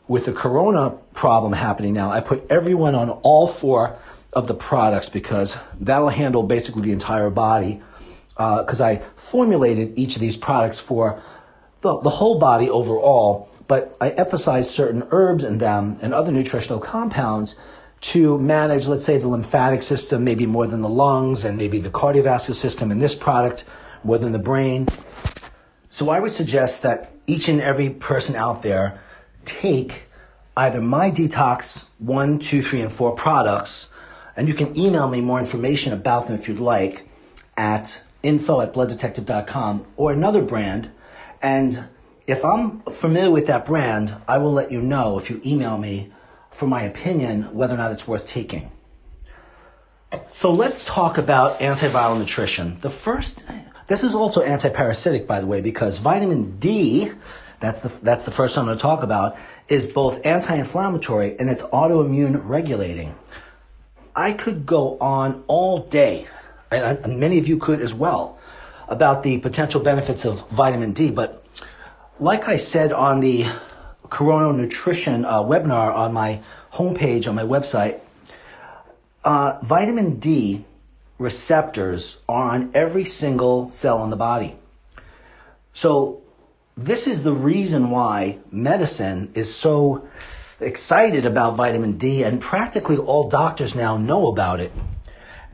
[0.08, 3.98] with the corona problem happening now, I put everyone on all four
[4.34, 7.82] of the products because that'll handle basically the entire body.
[8.36, 11.22] Because uh, I formulated each of these products for
[11.82, 16.80] the, the whole body overall, but I emphasize certain herbs in them and other nutritional
[16.80, 17.56] compounds
[18.02, 21.90] to manage, let's say, the lymphatic system, maybe more than the lungs, and maybe the
[21.90, 23.66] cardiovascular system in this product
[24.04, 24.88] more than the brain.
[25.90, 29.02] So I would suggest that each and every person out there
[29.44, 30.06] take
[30.56, 33.90] either my detox one, two, three, and four products,
[34.38, 37.10] and you can email me more information about them if you'd like
[37.58, 40.92] at info at blooddetective.com or another brand.
[41.42, 41.90] And
[42.28, 46.12] if I'm familiar with that brand, I will let you know if you email me
[46.52, 48.72] for my opinion whether or not it's worth taking.
[50.34, 52.80] So let's talk about antiviral nutrition.
[52.82, 53.44] The first
[53.90, 57.12] this is also antiparasitic, by the way, because vitamin D
[57.60, 61.50] that's the, that's the first one I'm going to talk about, is both anti-inflammatory and
[61.50, 63.16] it's autoimmune regulating.
[64.16, 66.28] I could go on all day,
[66.72, 68.40] and, and many of you could as well,
[68.88, 71.46] about the potential benefits of vitamin D, but
[72.20, 73.46] like I said on the
[74.10, 76.42] Corona Nutrition uh, webinar on my
[76.74, 78.00] homepage on my website,
[79.24, 80.66] uh, vitamin D
[81.20, 84.56] receptors are on every single cell in the body.
[85.74, 86.24] So
[86.76, 90.08] this is the reason why medicine is so
[90.62, 94.72] excited about vitamin D and practically all doctors now know about it.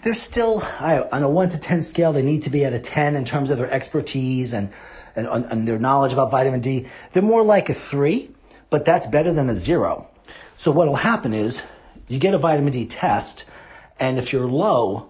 [0.04, 2.80] They're still, I, on a 1 to 10 scale, they need to be at a
[2.80, 4.72] 10 in terms of their expertise and,
[5.16, 6.86] and, and their knowledge about vitamin D.
[7.12, 8.30] They're more like a 3,
[8.70, 10.08] but that's better than a 0.
[10.58, 11.66] So what will happen is
[12.08, 13.46] you get a vitamin D test,
[14.00, 15.10] and if you're low,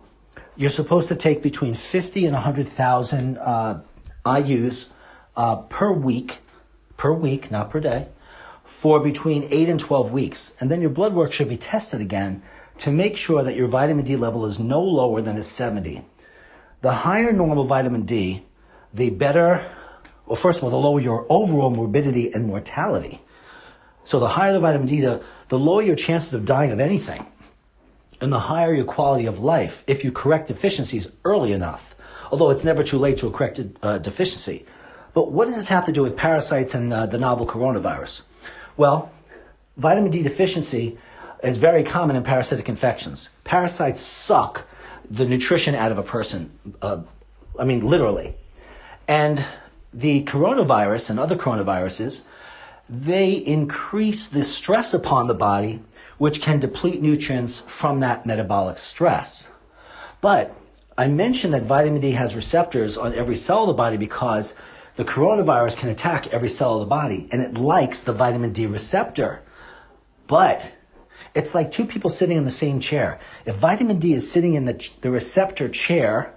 [0.56, 3.82] you're supposed to take between 50 and 100,000 uh,
[4.26, 4.88] IUs
[5.36, 6.40] uh, per week,
[6.98, 8.08] per week, not per day,
[8.64, 10.56] for between 8 and 12 weeks.
[10.60, 12.42] And then your blood work should be tested again
[12.78, 16.04] to make sure that your vitamin D level is no lower than a 70.
[16.82, 18.46] The higher normal vitamin D,
[18.94, 19.70] the better,
[20.26, 23.22] well, first of all, the lower your overall morbidity and mortality.
[24.04, 27.26] So the higher the vitamin D, the, the lower your chances of dying of anything
[28.22, 31.96] and the higher your quality of life if you correct deficiencies early enough.
[32.32, 34.66] Although it's never too late to correct a uh, deficiency.
[35.14, 38.24] But what does this have to do with parasites and uh, the novel coronavirus?
[38.78, 39.12] Well,
[39.78, 40.98] vitamin D deficiency
[41.44, 43.30] is very common in parasitic infections.
[43.44, 44.68] Parasites suck
[45.10, 46.52] the nutrition out of a person.
[46.82, 47.04] Uh,
[47.58, 48.36] I mean, literally.
[49.08, 49.46] And
[49.94, 52.24] the coronavirus and other coronaviruses,
[52.90, 55.82] they increase the stress upon the body
[56.18, 59.50] which can deplete nutrients from that metabolic stress.
[60.22, 60.56] But
[60.98, 64.56] I mentioned that vitamin D has receptors on every cell of the body because
[64.96, 68.66] the coronavirus can attack every cell of the body and it likes the vitamin D
[68.66, 69.42] receptor.
[70.28, 70.72] But
[71.34, 73.20] it's like two people sitting in the same chair.
[73.46, 76.34] If vitamin D is sitting in the, the receptor chair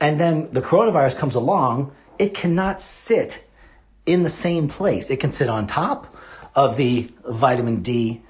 [0.00, 3.44] and then the coronavirus comes along, it cannot sit
[4.06, 5.10] in the same place.
[5.10, 6.16] It can sit on top
[6.54, 8.22] of the vitamin D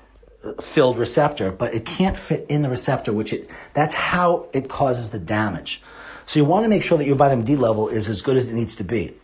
[0.61, 5.11] filled receptor, but it can't fit in the receptor, which it, that's how it causes
[5.11, 5.83] the damage.
[6.27, 8.51] So you want to make sure that your vitamin D level is as good as
[8.51, 9.14] it needs to be.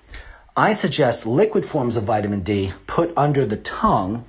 [0.57, 4.25] I suggest liquid forms of vitamin D put under the tongue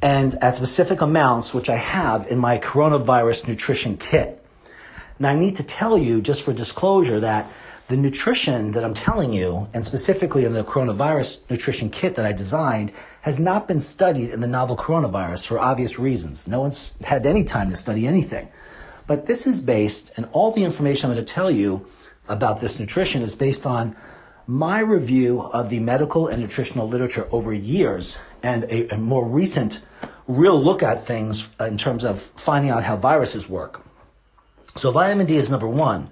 [0.00, 4.44] and at specific amounts, which I have in my coronavirus nutrition kit.
[5.18, 7.50] Now I need to tell you, just for disclosure, that
[7.88, 12.32] the nutrition that I'm telling you, and specifically in the coronavirus nutrition kit that I
[12.32, 12.92] designed,
[13.24, 16.46] has not been studied in the novel coronavirus for obvious reasons.
[16.46, 18.46] No one's had any time to study anything.
[19.06, 21.86] But this is based, and all the information I'm going to tell you
[22.28, 23.96] about this nutrition is based on
[24.46, 29.80] my review of the medical and nutritional literature over years and a, a more recent
[30.28, 33.86] real look at things in terms of finding out how viruses work.
[34.76, 36.10] So vitamin D is number one.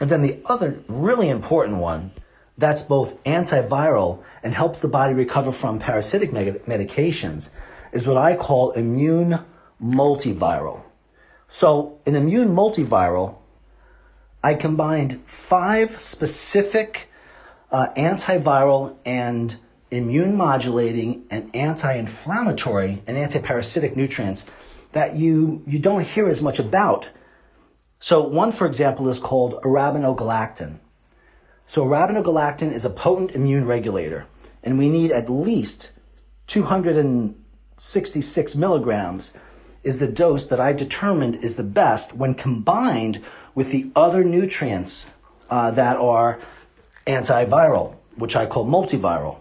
[0.00, 2.12] And then the other really important one
[2.58, 7.50] that's both antiviral and helps the body recover from parasitic medications
[7.92, 9.38] is what I call immune
[9.82, 10.82] multiviral.
[11.46, 13.38] So, an immune multiviral,
[14.42, 17.10] I combined five specific
[17.70, 19.56] uh, antiviral and
[19.90, 24.44] immune modulating and anti-inflammatory and antiparasitic nutrients
[24.92, 27.08] that you, you don't hear as much about.
[28.00, 30.80] So one, for example, is called arabinogalactan.
[31.68, 34.24] So arabinogalactan is a potent immune regulator,
[34.64, 35.92] and we need at least
[36.46, 39.34] 266 milligrams
[39.82, 43.22] is the dose that I determined is the best when combined
[43.54, 45.10] with the other nutrients
[45.50, 46.40] uh, that are
[47.06, 49.40] antiviral, which I call multiviral.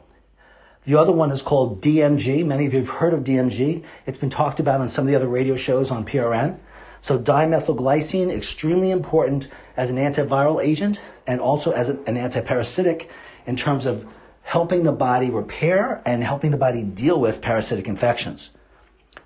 [0.83, 2.45] The other one is called DMG.
[2.45, 3.85] Many of you have heard of DMG.
[4.05, 6.59] It's been talked about on some of the other radio shows on PRN.
[6.99, 9.47] So dimethylglycine, extremely important
[9.77, 13.09] as an antiviral agent and also as an antiparasitic
[13.45, 14.05] in terms of
[14.43, 18.51] helping the body repair and helping the body deal with parasitic infections.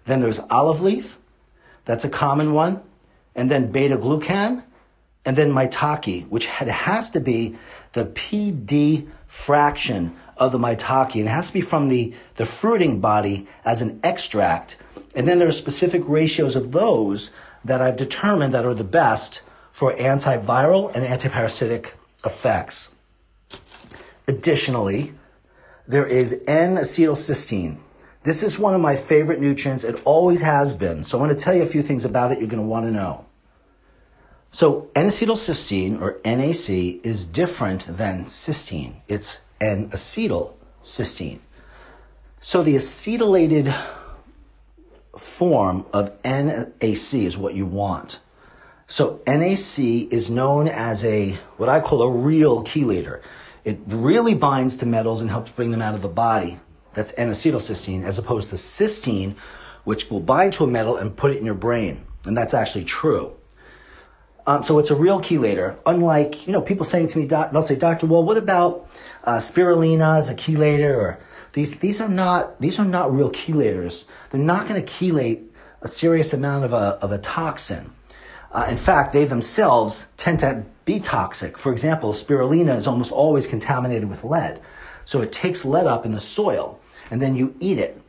[0.06, 1.20] Then there's olive leaf.
[1.86, 2.82] That's a common one.
[3.36, 4.64] And then beta glucan.
[5.24, 7.56] And then maitake, which has to be
[7.94, 11.14] the PD fraction of the maitake.
[11.14, 14.78] And it has to be from the, the fruiting body as an extract.
[15.14, 17.30] And then there are specific ratios of those
[17.64, 21.94] that I've determined that are the best for antiviral and antiparasitic
[22.26, 22.94] effects.
[24.28, 25.14] Additionally,
[25.88, 27.78] there is N-acetylcysteine.
[28.24, 29.84] This is one of my favorite nutrients.
[29.84, 31.04] It always has been.
[31.04, 32.86] So I want to tell you a few things about it you're going to want
[32.86, 33.26] to know.
[34.52, 36.70] So N-acetylcysteine or NAC
[37.04, 38.96] is different than cysteine.
[39.08, 41.40] It's N-acetylcysteine.
[42.42, 43.76] So the acetylated
[45.18, 48.20] form of NAC is what you want.
[48.92, 49.80] So NAC
[50.12, 53.22] is known as a, what I call a real chelator.
[53.64, 56.60] It really binds to metals and helps bring them out of the body.
[56.94, 59.36] That's N-acetylcysteine, as opposed to cysteine,
[59.86, 62.06] which will bind to a metal and put it in your brain.
[62.26, 63.32] And that's actually true.
[64.46, 65.78] Um, so it's a real chelator.
[65.86, 68.90] Unlike, you know, people saying to me, doc, they'll say, Doctor, well, what about
[69.24, 70.98] uh, spirulina as a chelator?
[70.98, 71.20] Or
[71.54, 74.08] these, these are not, these are not real chelators.
[74.32, 75.48] They're not going to chelate
[75.82, 77.94] a serious amount of a, of a toxin.
[78.52, 81.58] Uh, in fact, they themselves tend to be toxic.
[81.58, 84.62] For example, spirulina is almost always contaminated with lead.
[85.06, 86.80] So it takes lead up in the soil
[87.10, 88.02] and then you eat it.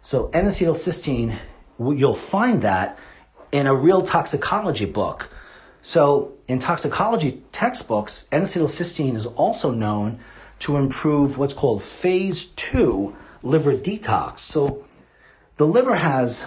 [0.00, 1.36] So N-acetylcysteine,
[1.78, 2.98] you'll find that
[3.52, 5.28] in a real toxicology book.
[5.82, 10.20] So in toxicology textbooks, N-acetylcysteine is also known
[10.60, 14.40] to improve what's called phase two liver detox.
[14.40, 14.84] So
[15.56, 16.46] the liver has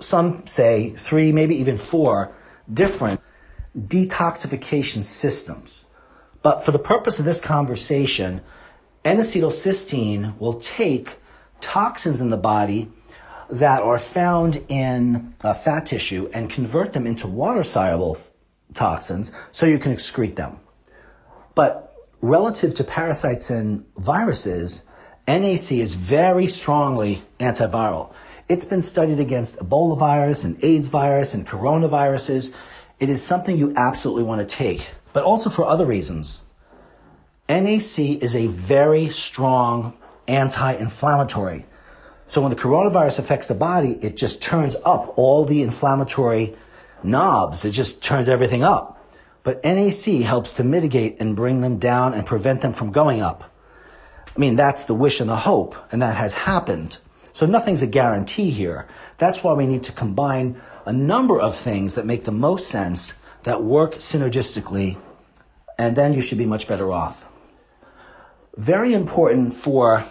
[0.00, 2.32] some say three, maybe even four
[2.72, 3.20] different
[3.76, 5.84] detoxification systems.
[6.42, 8.40] But for the purpose of this conversation,
[9.04, 11.18] N-acetylcysteine will take
[11.60, 12.90] toxins in the body
[13.48, 18.18] that are found in uh, fat tissue and convert them into water soluble
[18.74, 20.58] toxins so you can excrete them.
[21.54, 24.84] But relative to parasites and viruses,
[25.28, 28.12] NAC is very strongly antiviral.
[28.48, 32.54] It's been studied against Ebola virus and AIDS virus and coronaviruses.
[33.00, 36.44] It is something you absolutely want to take, but also for other reasons.
[37.48, 41.66] NAC is a very strong anti-inflammatory.
[42.28, 46.54] So when the coronavirus affects the body, it just turns up all the inflammatory
[47.02, 47.64] knobs.
[47.64, 49.04] It just turns everything up.
[49.42, 53.52] But NAC helps to mitigate and bring them down and prevent them from going up.
[54.28, 56.98] I mean, that's the wish and the hope, and that has happened.
[57.36, 58.86] So nothing's a guarantee here.
[59.18, 63.12] That's why we need to combine a number of things that make the most sense,
[63.42, 64.96] that work synergistically,
[65.78, 67.30] and then you should be much better off.
[68.56, 70.02] Very important for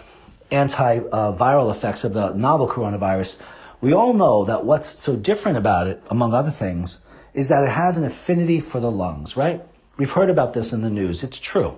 [0.52, 3.40] antiviral effects of the novel coronavirus,
[3.80, 7.00] we all know that what's so different about it, among other things,
[7.34, 9.64] is that it has an affinity for the lungs, right?
[9.96, 11.24] We've heard about this in the news.
[11.24, 11.76] It's true.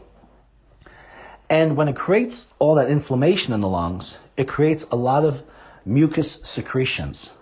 [1.49, 5.43] And when it creates all that inflammation in the lungs, it creates a lot of
[5.84, 7.32] mucus secretions.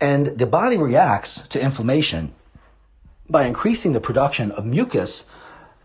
[0.00, 2.34] And the body reacts to inflammation
[3.28, 5.24] by increasing the production of mucus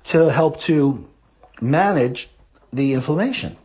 [0.05, 1.07] to help to
[1.61, 2.30] manage
[2.72, 3.57] the inflammation.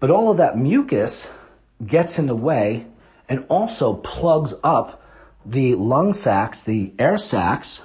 [0.00, 1.30] But all of that mucus
[1.84, 2.86] gets in the way
[3.28, 5.02] and also plugs up
[5.44, 7.82] the lung sacs, the air sacs,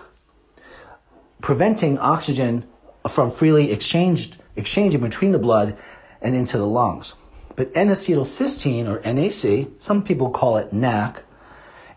[1.41, 2.65] preventing oxygen
[3.07, 5.77] from freely exchanged, exchanging between the blood
[6.23, 7.15] and into the lungs.
[7.55, 11.23] But N-acetylcysteine, or NAC, some people call it NAC,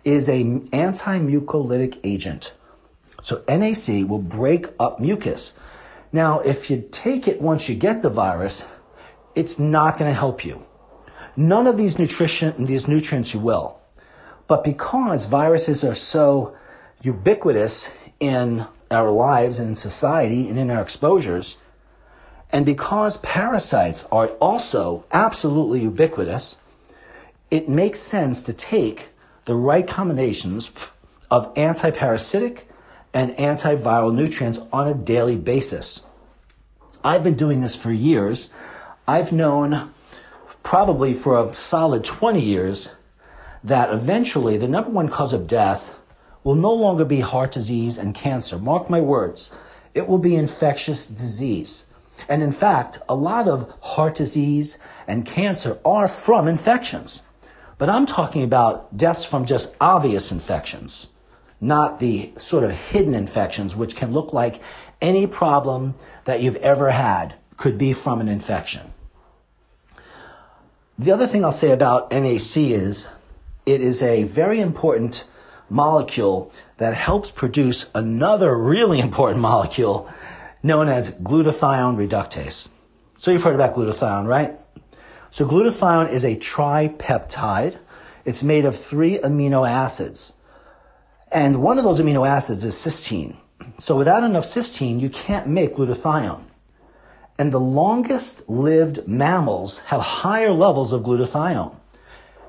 [0.05, 2.53] is an anti-mucolytic agent.
[3.23, 5.55] So NAC will break up mucus.
[6.13, 8.65] Now, if you take it once you get the virus,
[9.35, 10.65] it's not going to help you.
[11.37, 13.79] None of these nutrition, these nutrients you will.
[14.47, 16.57] But because viruses are so
[17.03, 21.59] ubiquitous in our lives and in society and in our exposures,
[22.53, 26.59] and because parasites are also absolutely ubiquitous,
[27.51, 29.11] it makes sense to take
[29.45, 30.71] the right combinations
[31.31, 32.65] of antiparasitic
[33.13, 36.07] and antiviral nutrients on a daily basis.
[37.05, 38.51] I've been doing this for years
[39.09, 39.95] I've known
[40.65, 42.97] probably for a solid 20 years
[43.63, 45.95] that eventually the number one cause of death
[46.43, 48.59] will no longer be heart disease and cancer.
[48.59, 49.55] Mark my words.
[49.95, 51.87] It will be infectious disease.
[52.29, 57.23] And in fact, a lot of heart disease and cancer are from infections.
[57.79, 61.09] But I'm talking about deaths from just obvious infections,
[61.61, 64.61] not the sort of hidden infections, which can look like
[65.01, 65.95] any problem
[66.25, 68.93] that you've ever had could be from an infection.
[70.99, 73.09] The other thing I'll say about NAC is
[73.67, 75.29] it is a very important
[75.69, 80.11] molecule that helps produce another really important molecule
[80.67, 82.69] known as glutathione reductase.
[83.17, 84.59] So you've heard about glutathione, right?
[85.31, 87.79] So glutathione is a tripeptide.
[88.25, 90.35] It's made of three amino acids.
[91.31, 93.37] And one of those amino acids is cysteine.
[93.79, 96.43] So without enough cysteine, you can't make glutathione.
[97.39, 101.75] And the longest lived mammals have higher levels of glutathione.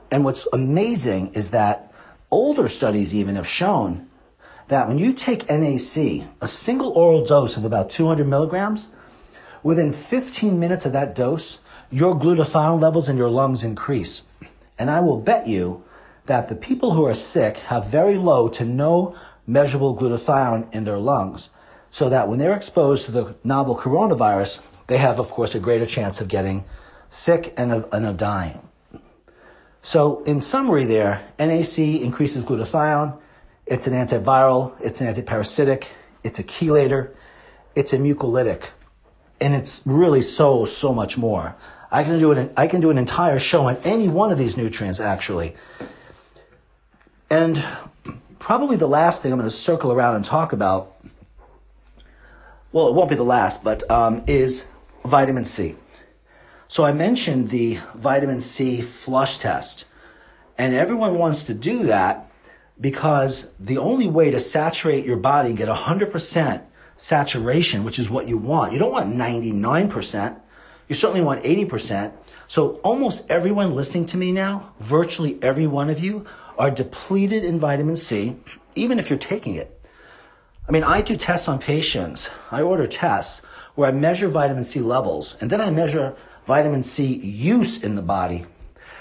[0.09, 1.91] And what's amazing is that
[2.31, 4.06] older studies even have shown
[4.67, 8.89] that when you take NAC, a single oral dose of about 200 milligrams
[9.63, 14.25] within 15 minutes of that dose, your glutathione levels in your lungs increase.
[14.77, 15.83] And I will bet you
[16.25, 19.15] that the people who are sick have very low to no
[19.45, 21.51] measurable glutathione in their lungs,
[21.89, 25.85] so that when they're exposed to the novel coronavirus, they have, of course, a greater
[25.85, 26.65] chance of getting
[27.09, 28.67] sick and of, and of dying.
[29.81, 33.17] So, in summary, there, NAC increases glutathione.
[33.67, 35.87] It's an antiviral, it's an antiparasitic,
[36.23, 37.11] it's a chelator,
[37.75, 38.69] it's a mucolytic,
[39.41, 41.55] and it's really so, so much more.
[41.91, 44.55] I can do an, I can do an entire show on any one of these
[44.55, 45.55] nutrients, actually.
[47.29, 47.63] And
[48.39, 50.95] probably the last thing I'm going to circle around and talk about,
[52.71, 54.67] well, it won't be the last, but um, is
[55.03, 55.75] vitamin C.
[56.69, 59.85] So I mentioned the vitamin C flush test,
[60.57, 62.26] and everyone wants to do that
[62.79, 66.63] because the only way to saturate your body and get 100%
[66.95, 70.39] saturation, which is what you want, you don't want 99%,
[70.87, 72.13] you certainly want 80%.
[72.47, 76.25] So almost everyone listening to me now, virtually every one of you,
[76.57, 78.35] are depleted in vitamin C,
[78.75, 79.73] even if you're taking it.
[80.67, 82.29] I mean, I do tests on patients.
[82.51, 87.15] I order tests where I measure vitamin C levels and then I measure vitamin C
[87.15, 88.45] use in the body.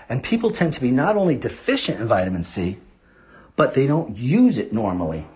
[0.08, 2.78] And people tend to be not only deficient in vitamin C,
[3.56, 5.26] but they don't use it normally.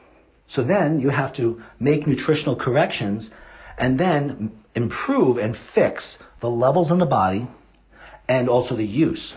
[0.46, 3.32] So then you have to make nutritional corrections
[3.78, 7.48] and then improve and fix the levels in the body
[8.28, 9.36] and also the use.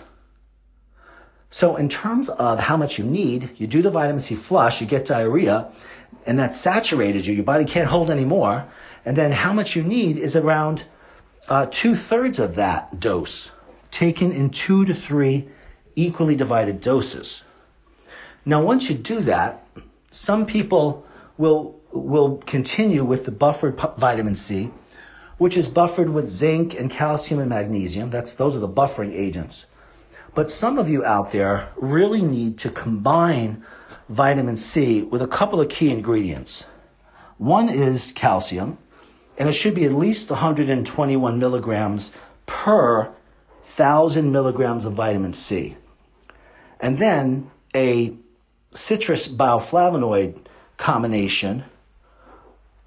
[1.50, 4.88] So in terms of how much you need, you do the vitamin C flush, you
[4.88, 5.72] get diarrhea,
[6.26, 7.34] and that saturated you.
[7.34, 8.68] Your body can't hold anymore.
[9.06, 10.86] And then how much you need is around
[11.48, 13.52] uh, two thirds of that dose,
[13.92, 15.48] taken in two to three
[15.96, 17.44] equally divided doses.
[18.46, 19.66] Now, once you do that,
[20.12, 21.06] some people
[21.38, 24.72] will will continue with the buffered vitamin C,
[25.38, 28.10] which is buffered with zinc and calcium and magnesium.
[28.10, 29.66] That's those are the buffering agents.
[30.36, 33.64] But some of you out there really need to combine
[34.10, 36.66] vitamin C with a couple of key ingredients.
[37.38, 38.80] One is calcium,
[39.38, 42.12] and it should be at least 121 milligrams
[42.46, 43.14] per
[43.62, 45.78] thousand milligrams of vitamin C.
[46.80, 48.16] And then a
[48.74, 50.38] citrus bioflavonoid
[50.78, 51.64] combination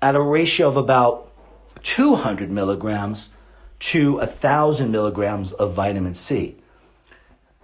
[0.03, 1.33] at a ratio of about
[1.83, 3.31] 200 milligrams
[3.79, 6.57] to 1,000 milligrams of vitamin C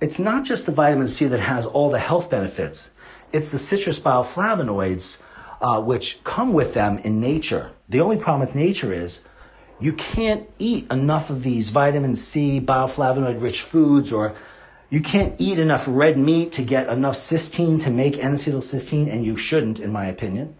[0.02, 2.90] it's not just the vitamin C that has all the health benefits.
[3.32, 5.18] It's the citrus bioflavonoids,
[5.60, 7.70] uh, which come with them in nature.
[7.88, 9.22] The only problem with nature is
[9.78, 14.34] you can't eat enough of these vitamin C, bioflavonoid rich foods, or
[14.92, 19.38] you can't eat enough red meat to get enough cysteine to make N-acetylcysteine, and you
[19.38, 20.54] shouldn't, in my opinion.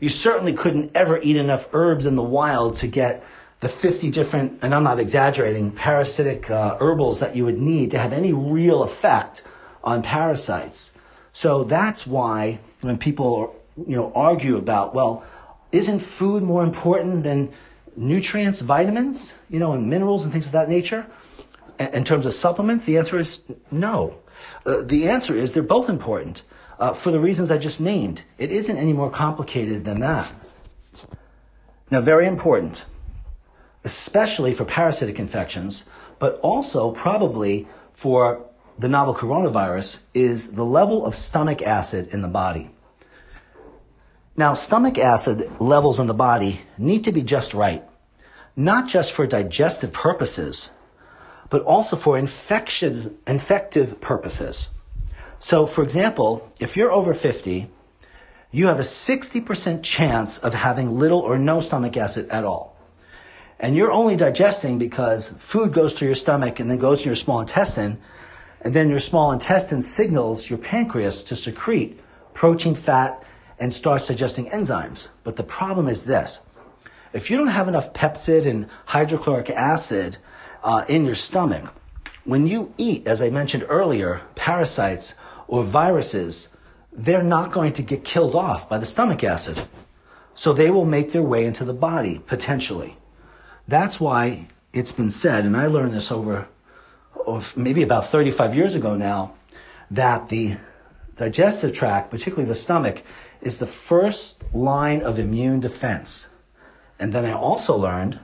[0.00, 3.24] You certainly couldn't ever eat enough herbs in the wild to get
[3.60, 8.00] the 50 different, and I'm not exaggerating, parasitic uh, herbals that you would need to
[8.00, 9.44] have any real effect
[9.84, 10.94] on parasites.
[11.32, 13.54] So that's why when people
[13.86, 15.22] you know argue about, well,
[15.70, 17.52] isn't food more important than
[17.94, 21.06] nutrients, vitamins, you know, and minerals and things of that nature?
[21.78, 24.18] In terms of supplements, the answer is no.
[24.66, 26.42] Uh, the answer is they're both important
[26.78, 28.22] uh, for the reasons I just named.
[28.36, 30.32] It isn't any more complicated than that.
[31.90, 32.86] Now, very important
[33.84, 35.84] especially for parasitic infections,
[36.18, 38.44] but also probably for
[38.78, 42.70] the novel coronavirus, is the level of stomach acid in the body.
[44.36, 47.82] Now, stomach acid levels in the body need to be just right,
[48.54, 50.70] not just for digestive purposes,
[51.50, 54.70] but also for infective, infective purposes.
[55.38, 57.70] So, for example, if you're over 50,
[58.50, 62.78] you have a 60% chance of having little or no stomach acid at all
[63.60, 67.16] and you're only digesting because food goes through your stomach and then goes to your
[67.16, 67.98] small intestine,
[68.60, 72.00] and then your small intestine signals your pancreas to secrete
[72.34, 73.22] protein, fat,
[73.58, 75.08] and starts digesting enzymes.
[75.24, 76.42] But the problem is this.
[77.12, 80.18] If you don't have enough pepsin and hydrochloric acid
[80.62, 81.72] uh, in your stomach,
[82.24, 85.14] when you eat, as I mentioned earlier, parasites
[85.46, 86.48] or viruses,
[86.92, 89.66] they're not going to get killed off by the stomach acid.
[90.34, 92.96] So they will make their way into the body, potentially.
[93.66, 96.48] That's why it's been said, and I learned this over
[97.56, 99.34] maybe about 35 years ago now,
[99.90, 100.56] that the
[101.16, 103.02] digestive tract, particularly the stomach,
[103.40, 106.28] is the first line of immune defense.
[106.98, 108.18] And then I also learned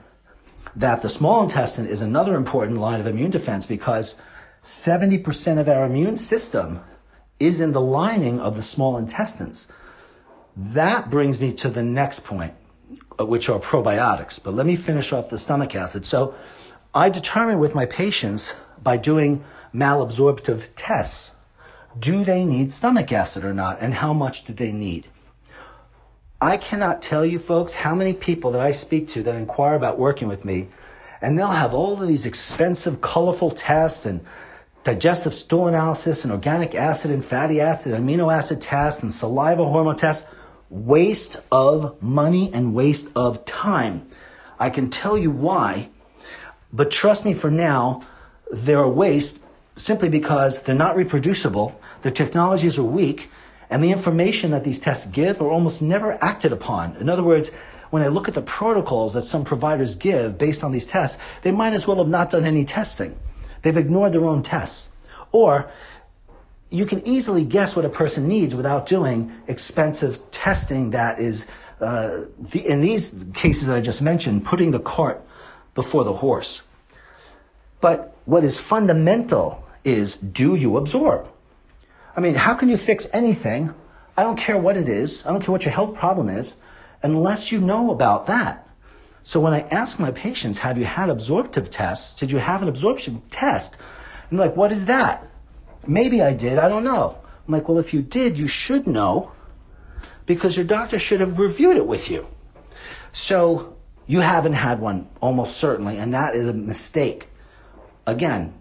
[0.77, 4.16] that the small intestine is another important line of immune defense because
[4.62, 6.81] 70% of our immune system
[7.39, 9.68] is in the lining of the small intestines.
[10.57, 12.55] That brings me to the next point
[13.18, 14.43] uh, which are probiotics.
[14.43, 16.07] But let me finish off the stomach acid.
[16.07, 16.35] So
[16.95, 19.45] I determine with my patients by doing
[19.75, 21.35] malabsorptive tests
[21.99, 25.09] do they need stomach acid or not, and how much do they need?
[26.45, 29.99] I cannot tell you, folks, how many people that I speak to that inquire about
[29.99, 30.68] working with me,
[31.22, 34.20] and they'll have all of these expensive, colorful tests and
[34.84, 39.97] digestive stool analysis and organic acid and fatty acid, amino acid tests and saliva hormone
[39.97, 40.30] tests.
[40.68, 44.07] Waste of money and waste of time.
[44.61, 45.88] I can tell you why,
[46.74, 48.03] but trust me for now,
[48.53, 49.38] they're a waste
[49.76, 53.30] simply because they're not reproducible, the technologies are weak,
[53.71, 56.97] and the information that these tests give are almost never acted upon.
[56.97, 57.51] In other words,
[57.91, 61.53] when I look at the protocols that some providers give based on these tests, they
[61.53, 63.17] might as well have not done any testing.
[63.62, 64.91] They've ignored their own tests.
[65.33, 65.71] Or
[66.71, 71.47] you can easily guess what a person needs without doing expensive testing that is,
[71.81, 75.25] uh, the, in these cases that I just mentioned, putting the cart
[75.75, 76.62] before the horse.
[77.81, 81.29] But what is fundamental is do you absorb?
[82.17, 83.75] I mean, how can you fix anything?
[84.17, 85.27] I don't care what it is.
[85.27, 86.57] I don't care what your health problem is
[87.03, 88.67] unless you know about that.
[89.23, 92.15] So when I ask my patients, have you had absorptive tests?
[92.15, 93.77] Did you have an absorption test?
[94.31, 95.27] I'm like, what is that?
[95.87, 96.59] Maybe I did.
[96.59, 97.19] I don't know.
[97.47, 99.33] I'm like, well, if you did, you should know
[100.27, 102.27] because your doctor should have reviewed it with you.
[103.12, 107.29] So you haven't had one almost certainly, and that is a mistake.
[108.07, 108.55] Again,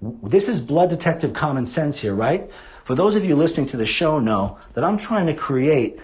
[0.00, 2.50] this is blood detective common sense here, right?
[2.90, 6.00] For those of you listening to the show know that I'm trying to create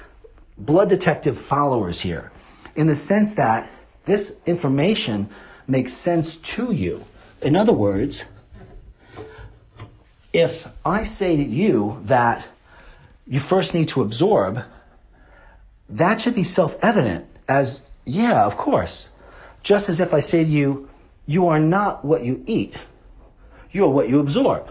[0.57, 2.30] blood detective followers here
[2.76, 3.68] in the sense that
[4.05, 5.28] this information
[5.66, 7.05] makes sense to you.
[7.43, 8.26] In other words,
[10.32, 12.47] if I say to you that
[13.26, 14.61] you first need to absorb,
[15.89, 19.09] that should be self evident as, yeah, of course.
[19.64, 20.89] Just as if I say to you,
[21.26, 22.76] you are not what you eat,
[23.72, 24.70] you are what you absorb.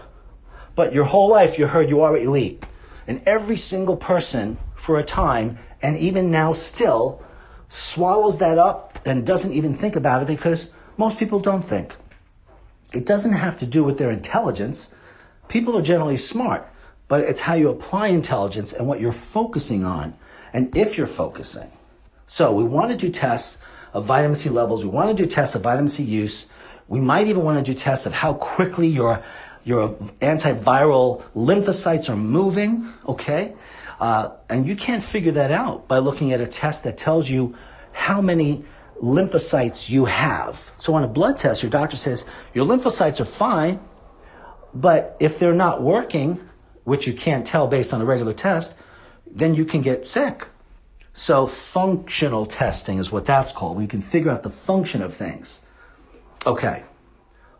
[0.76, 2.62] But your whole life you heard you are elite.
[3.08, 7.24] And every single person for a time, and even now still,
[7.68, 11.96] swallows that up and doesn't even think about it because most people don't think.
[12.92, 14.94] It doesn't have to do with their intelligence.
[15.48, 16.68] People are generally smart,
[17.08, 20.14] but it's how you apply intelligence and what you're focusing on
[20.52, 21.70] and if you're focusing.
[22.26, 23.58] So we want to do tests
[23.92, 24.84] of vitamin C levels.
[24.84, 26.46] We want to do tests of vitamin C use.
[26.88, 29.22] We might even want to do tests of how quickly your
[29.66, 29.88] your
[30.20, 33.52] antiviral lymphocytes are moving, okay?
[33.98, 37.56] Uh, and you can't figure that out by looking at a test that tells you
[37.90, 38.64] how many
[39.02, 40.70] lymphocytes you have.
[40.78, 43.80] So on a blood test, your doctor says your lymphocytes are fine,
[44.72, 46.48] but if they're not working,
[46.84, 48.76] which you can't tell based on a regular test,
[49.28, 50.46] then you can get sick.
[51.12, 53.76] So functional testing is what that's called.
[53.76, 55.62] We can figure out the function of things.
[56.46, 56.84] Okay.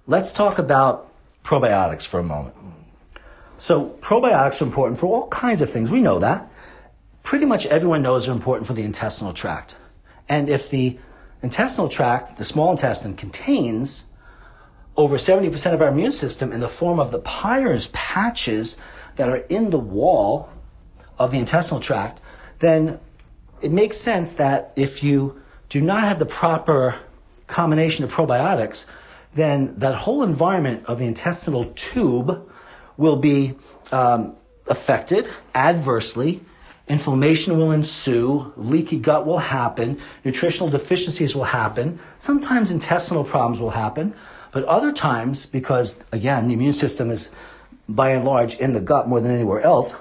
[0.06, 1.05] Let's talk about
[1.46, 2.56] probiotics for a moment.
[3.56, 5.90] So probiotics are important for all kinds of things.
[5.90, 6.50] We know that.
[7.22, 9.76] Pretty much everyone knows they're important for the intestinal tract.
[10.28, 10.98] And if the
[11.42, 14.06] intestinal tract, the small intestine, contains
[14.96, 18.76] over 70% of our immune system in the form of the Peyer's patches
[19.14, 20.48] that are in the wall
[21.18, 22.20] of the intestinal tract,
[22.58, 22.98] then
[23.62, 26.96] it makes sense that if you do not have the proper
[27.46, 28.84] combination of probiotics,
[29.36, 32.50] then that whole environment of the intestinal tube
[32.96, 33.54] will be
[33.92, 34.34] um,
[34.66, 36.40] affected adversely.
[36.88, 43.70] Inflammation will ensue, leaky gut will happen, nutritional deficiencies will happen, sometimes intestinal problems will
[43.70, 44.14] happen,
[44.52, 47.30] but other times, because again, the immune system is
[47.88, 49.94] by and large in the gut more than anywhere else,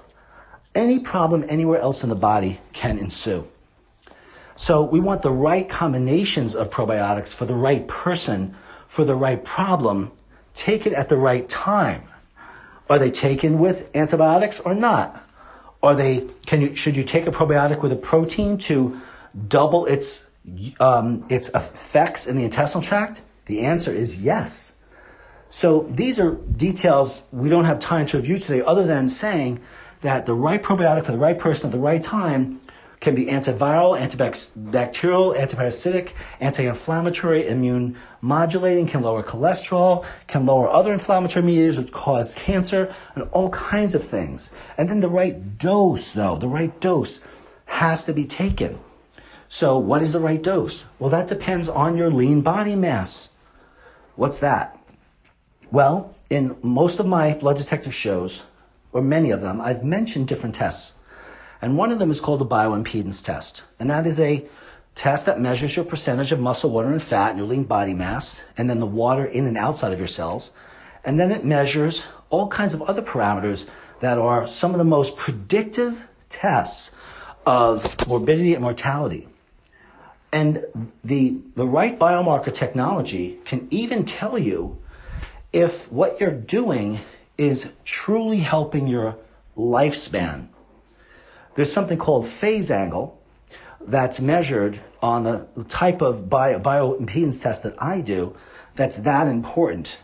[0.73, 3.47] any problem anywhere else in the body can ensue.
[4.55, 8.55] So we want the right combinations of probiotics for the right person
[8.87, 10.11] for the right problem,
[10.53, 12.03] take it at the right time.
[12.89, 15.23] Are they taken with antibiotics or not?
[15.81, 18.99] Are they, can you, should you take a probiotic with a protein to
[19.47, 20.29] double its,
[20.79, 23.21] um, its effects in the intestinal tract?
[23.45, 24.77] The answer is yes.
[25.49, 29.61] So these are details we don't have time to review today other than saying
[30.01, 32.61] that the right probiotic for the right person at the right time
[33.05, 41.45] can be antiviral, antibacterial, antiparasitic, anti-inflammatory, immune modulating, can lower cholesterol, can lower other inflammatory
[41.45, 44.49] mediators which cause cancer, and all kinds of things.
[44.75, 47.21] And then the right dose, though, the right dose
[47.65, 48.79] has to be taken.
[49.49, 50.87] So what is the right dose?
[50.97, 53.29] Well, that depends on your lean body mass.
[54.15, 54.79] What's that?
[55.71, 58.45] Well, in most of my blood detective shows,
[58.91, 60.93] or many of them, I've mentioned different tests.
[61.61, 63.63] And one of them is called the bioimpedance test.
[63.79, 64.45] And that is a
[64.93, 68.43] test that measures your percentage of muscle, water, and fat in your lean body mass,
[68.57, 70.51] and then the water in and outside of your cells.
[71.03, 73.67] And then it measures all kinds of other parameters
[73.99, 76.91] that are some of the most predictive tests
[77.45, 79.27] of morbidity and mortality.
[80.31, 80.65] And
[81.03, 84.77] the, the right biomarker technology can even tell you
[85.53, 86.99] if what you're doing
[87.37, 89.15] is truly helping your
[89.55, 90.47] lifespan.
[91.55, 93.19] There's something called phase angle
[93.81, 98.35] that's measured on the type of bio, bioimpedance test that I do
[98.75, 99.97] that's that important.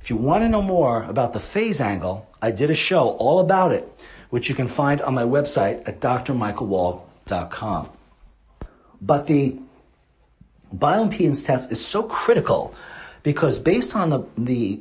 [0.00, 3.38] If you want to know more about the phase angle, I did a show all
[3.38, 3.88] about it,
[4.30, 7.88] which you can find on my website at drmichaelwald.com.
[9.00, 9.58] But the
[10.74, 12.74] bioimpedance test is so critical
[13.22, 14.80] because based on the, the,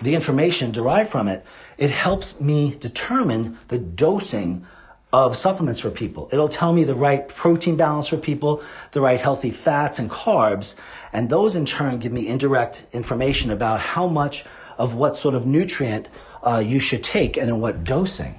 [0.00, 1.44] the information derived from it,
[1.78, 4.66] it helps me determine the dosing
[5.12, 6.28] of supplements for people.
[6.32, 10.74] It'll tell me the right protein balance for people, the right healthy fats and carbs,
[11.12, 14.44] and those in turn give me indirect information about how much
[14.78, 16.08] of what sort of nutrient
[16.42, 18.38] uh, you should take and in what dosing.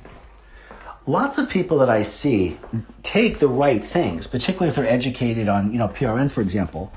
[1.07, 2.57] Lots of people that I see
[3.03, 6.91] take the right things, particularly if they're educated on, you know, PRN, for example.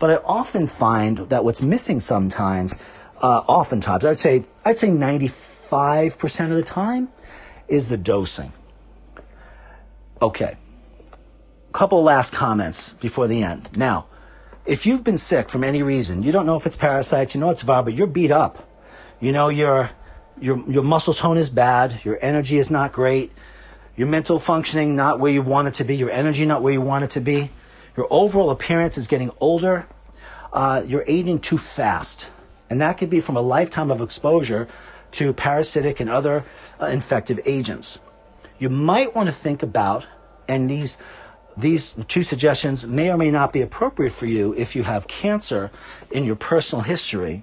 [0.00, 2.76] But I often find that what's missing sometimes,
[3.20, 7.08] uh, oftentimes, I'd say, I'd say 95% of the time,
[7.66, 8.52] is the dosing.
[10.20, 10.56] Okay.
[11.72, 13.76] Couple last comments before the end.
[13.76, 14.06] Now,
[14.66, 17.50] if you've been sick from any reason, you don't know if it's parasites, you know
[17.50, 18.68] it's viral, but you're beat up.
[19.20, 19.90] You know your
[20.40, 23.32] your your muscle tone is bad, your energy is not great,
[23.96, 26.80] your mental functioning not where you want it to be, your energy not where you
[26.80, 27.50] want it to be,
[27.96, 29.86] your overall appearance is getting older,
[30.52, 32.28] uh, you're aging too fast,
[32.70, 34.66] and that could be from a lifetime of exposure
[35.12, 36.44] to parasitic and other
[36.80, 38.00] uh, infective agents
[38.58, 40.06] you might want to think about,
[40.48, 40.98] and these
[41.56, 45.72] these two suggestions may or may not be appropriate for you if you have cancer
[46.08, 47.42] in your personal history,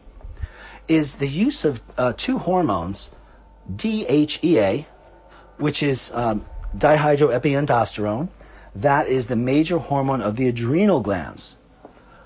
[0.88, 3.12] is the use of uh, two hormones,
[3.70, 4.86] DHEA,
[5.58, 6.46] which is um,
[6.78, 8.30] dihydroepiandrosterone,
[8.74, 11.58] that is the major hormone of the adrenal glands.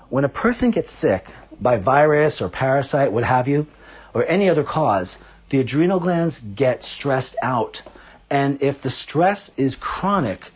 [0.08, 3.66] When a person gets sick by virus or parasite, what have you,
[4.14, 5.18] or any other cause,
[5.48, 7.82] the adrenal glands get stressed out
[8.30, 10.52] and if the stress is chronic,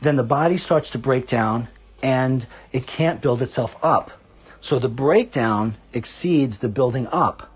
[0.00, 1.68] then the body starts to break down
[2.02, 4.12] and it can't build itself up.
[4.60, 7.52] So the breakdown exceeds the building up.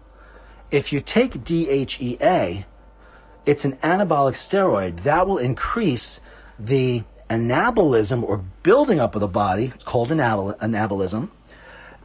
[0.70, 2.64] If you take DHEA,
[3.44, 6.20] it's an anabolic steroid that will increase
[6.58, 9.72] the anabolism or building up of the body.
[9.74, 11.30] It's called anabol- anabolism.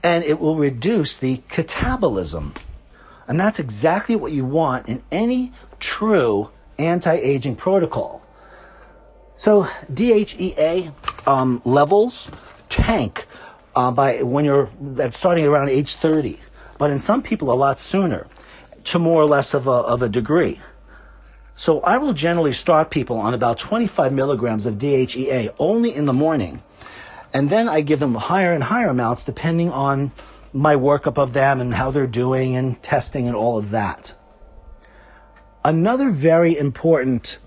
[0.03, 2.55] And it will reduce the catabolism.
[3.27, 6.49] And that's exactly what you want in any true
[6.79, 8.21] anti-aging protocol.
[9.35, 10.91] So DHEA
[11.27, 12.31] um, levels
[12.69, 13.25] tank
[13.75, 16.39] uh, by when you're that's starting around age 30,
[16.79, 18.27] but in some people a lot sooner,
[18.85, 20.59] to more or less of a, of a degree.
[21.55, 26.13] So I will generally start people on about 25 milligrams of DHEA only in the
[26.13, 26.63] morning,
[27.33, 30.11] and then I give them higher and higher amounts depending on
[30.53, 34.15] my workup of them and how they're doing and testing and all of that.
[35.67, 37.39] Another very important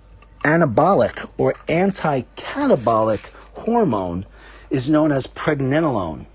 [0.44, 4.26] anabolic or anti-catabolic hormone
[4.68, 6.26] is known as pregnenolone.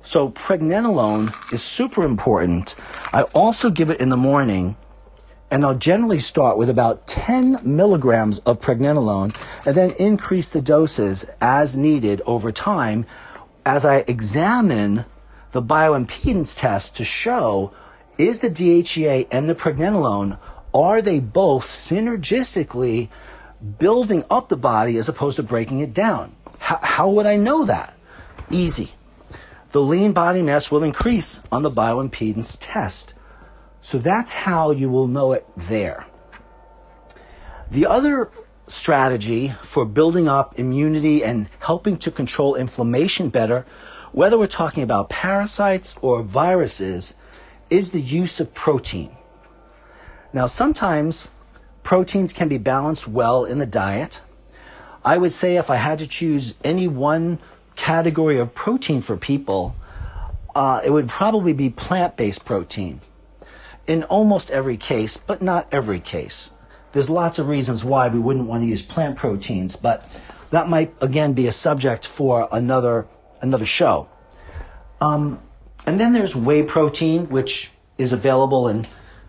[0.00, 2.74] So pregnenolone is super important.
[3.12, 4.78] I also give it in the morning
[5.50, 11.26] and I'll generally start with about 10 milligrams of pregnenolone and then increase the doses
[11.38, 13.04] as needed over time
[13.66, 15.04] as I examine
[15.52, 17.74] the bioimpedance test to show
[18.16, 20.38] is the DHEA and the pregnenolone
[20.72, 23.08] are they both synergistically
[23.78, 26.34] building up the body as opposed to breaking it down?
[26.58, 27.96] How, how would I know that?
[28.50, 28.92] Easy.
[29.72, 33.14] The lean body mass will increase on the bioimpedance test.
[33.80, 36.06] So that's how you will know it there.
[37.70, 38.30] The other
[38.66, 43.64] strategy for building up immunity and helping to control inflammation better,
[44.12, 47.14] whether we're talking about parasites or viruses,
[47.68, 49.16] is the use of protein.
[50.32, 51.30] Now, sometimes
[51.82, 54.20] proteins can be balanced well in the diet.
[55.04, 57.38] I would say if I had to choose any one
[57.74, 59.74] category of protein for people,
[60.54, 63.00] uh, it would probably be plant based protein
[63.86, 66.52] in almost every case, but not every case.
[66.92, 70.08] There's lots of reasons why we wouldn't want to use plant proteins, but
[70.50, 73.06] that might again be a subject for another
[73.40, 74.08] another show.
[75.00, 75.40] Um,
[75.86, 78.86] and then there's whey protein, which is available in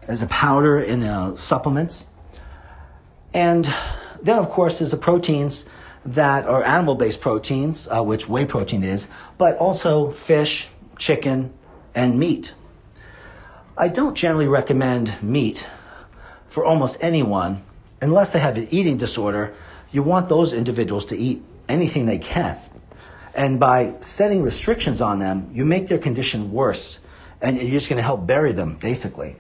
[0.08, 2.08] as a powder in uh, supplements.
[3.34, 3.74] And
[4.22, 5.68] then, of course, there's the proteins
[6.06, 11.54] that are animal based proteins, uh, which whey protein is, but also fish, chicken,
[11.94, 12.54] and meat.
[13.78, 15.68] I don't generally recommend meat
[16.50, 17.64] for almost anyone
[18.02, 19.54] unless they have an eating disorder.
[19.92, 22.58] You want those individuals to eat anything they can.
[23.34, 27.00] And by setting restrictions on them, you make their condition worse
[27.42, 29.36] and you're just going to help bury them, basically.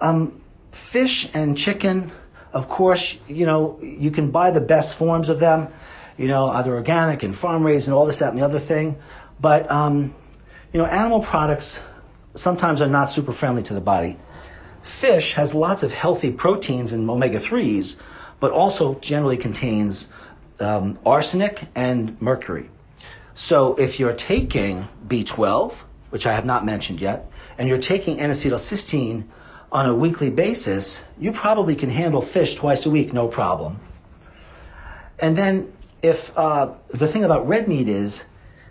[0.00, 0.40] Um,
[0.72, 2.10] fish and chicken,
[2.52, 5.68] of course, you know, you can buy the best forms of them,
[6.16, 8.96] you know, either organic and farm raised and all this, that, and the other thing.
[9.40, 10.14] But, um,
[10.72, 11.82] you know, animal products
[12.34, 14.16] sometimes are not super friendly to the body.
[14.82, 17.96] Fish has lots of healthy proteins and omega 3s,
[18.38, 20.12] but also generally contains
[20.58, 22.70] um, arsenic and mercury.
[23.34, 29.24] So if you're taking B12, which I have not mentioned yet, and you're taking N-acetylcysteine
[29.72, 33.80] on a weekly basis, you probably can handle fish twice a week, no problem.
[35.18, 38.26] And then if uh, the thing about red meat is,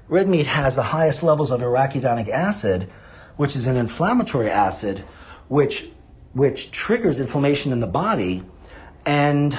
[0.07, 2.89] red meat has the highest levels of arachidonic acid,
[3.37, 5.03] which is an inflammatory acid,
[5.47, 5.89] which
[6.33, 8.43] which triggers inflammation in the body
[9.05, 9.57] and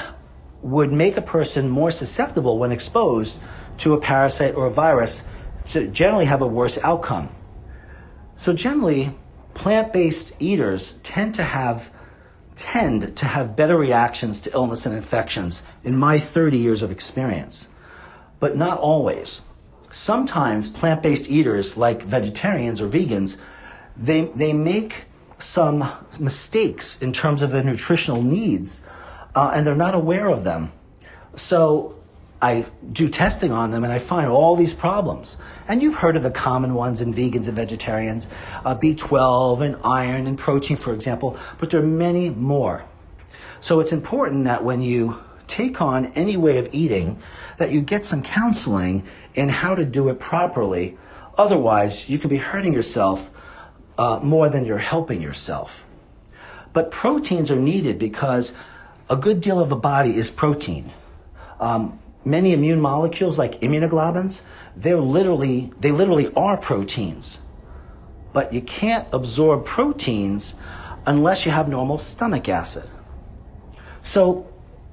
[0.62, 3.40] would make a person more susceptible when exposed
[3.78, 5.24] to a parasite or a virus
[5.64, 7.28] to generally have a worse outcome.
[8.36, 9.16] So generally,
[9.60, 11.92] plant-based eaters tend to have
[12.54, 17.68] tend to have better reactions to illness and infections in my 30 years of experience.
[18.38, 19.42] But not always.
[19.92, 23.38] Sometimes plant-based eaters like vegetarians or vegans,
[23.98, 25.04] they, they make
[25.38, 25.84] some
[26.18, 28.82] mistakes in terms of their nutritional needs,
[29.34, 30.72] uh, and they're not aware of them.
[31.36, 31.96] So
[32.40, 35.36] I do testing on them and I find all these problems.
[35.70, 38.26] And you've heard of the common ones in vegans and vegetarians
[38.64, 42.84] uh, B12 and iron and protein, for example, but there are many more.
[43.60, 47.22] So it's important that when you take on any way of eating,
[47.58, 50.98] that you get some counseling in how to do it properly.
[51.38, 53.30] Otherwise, you can be hurting yourself
[53.96, 55.86] uh, more than you're helping yourself.
[56.72, 58.54] But proteins are needed because
[59.08, 60.90] a good deal of the body is protein.
[61.60, 64.42] Um, many immune molecules, like immunoglobulins,
[64.76, 67.40] they're literally they literally are proteins.
[68.32, 70.54] But you can't absorb proteins
[71.06, 72.88] unless you have normal stomach acid.
[74.02, 74.46] So,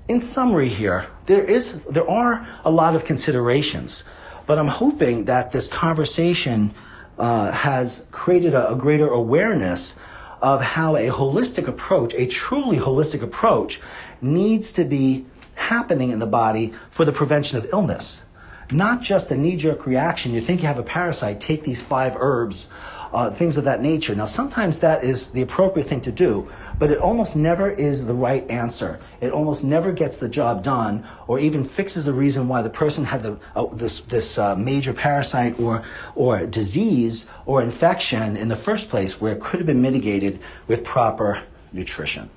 [0.07, 4.03] in summary, here there is there are a lot of considerations,
[4.45, 6.73] but I'm hoping that this conversation
[7.17, 9.95] uh, has created a, a greater awareness
[10.41, 13.79] of how a holistic approach, a truly holistic approach,
[14.21, 15.25] needs to be
[15.55, 18.23] happening in the body for the prevention of illness.
[18.71, 20.33] Not just a knee jerk reaction.
[20.33, 22.69] You think you have a parasite, take these five herbs
[23.13, 24.15] uh, things of that nature.
[24.15, 28.13] Now, sometimes that is the appropriate thing to do, but it almost never is the
[28.13, 28.99] right answer.
[29.21, 33.05] It almost never gets the job done, or even fixes the reason why the person
[33.05, 35.83] had the, uh, this, this uh, major parasite or,
[36.15, 40.83] or disease or infection in the first place, where it could have been mitigated with
[40.83, 42.29] proper nutrition.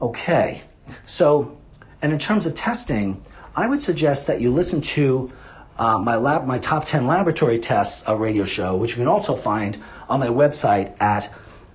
[0.00, 0.62] Okay,
[1.04, 1.56] so,
[2.02, 3.24] and in terms of testing,
[3.58, 5.32] I would suggest that you listen to
[5.80, 9.82] uh, my lab, my top 10 laboratory tests radio show, which you can also find
[10.08, 11.28] on my website at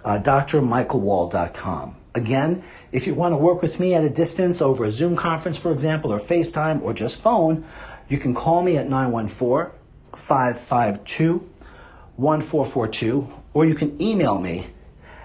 [0.05, 1.95] uh, drmichaelwald.com.
[2.15, 2.63] Again,
[2.93, 5.73] if you want to work with me at a distance over a Zoom conference, for
[5.73, 7.65] example, or FaceTime, or just phone,
[8.07, 9.77] you can call me at 914
[10.15, 11.49] 552
[12.15, 14.67] 1442, or you can email me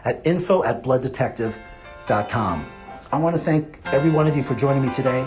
[0.04, 2.72] at info at blooddetective.com.
[3.12, 5.24] I want to thank every one of you for joining me today.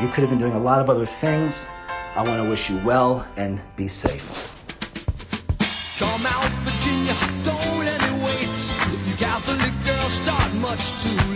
[0.00, 1.68] You could have been doing a lot of other things.
[2.14, 4.54] I want to wish you well and be safe.
[5.98, 8.46] Come out, Virginia, don't let me wait.
[9.08, 11.27] You Catholic girls start much too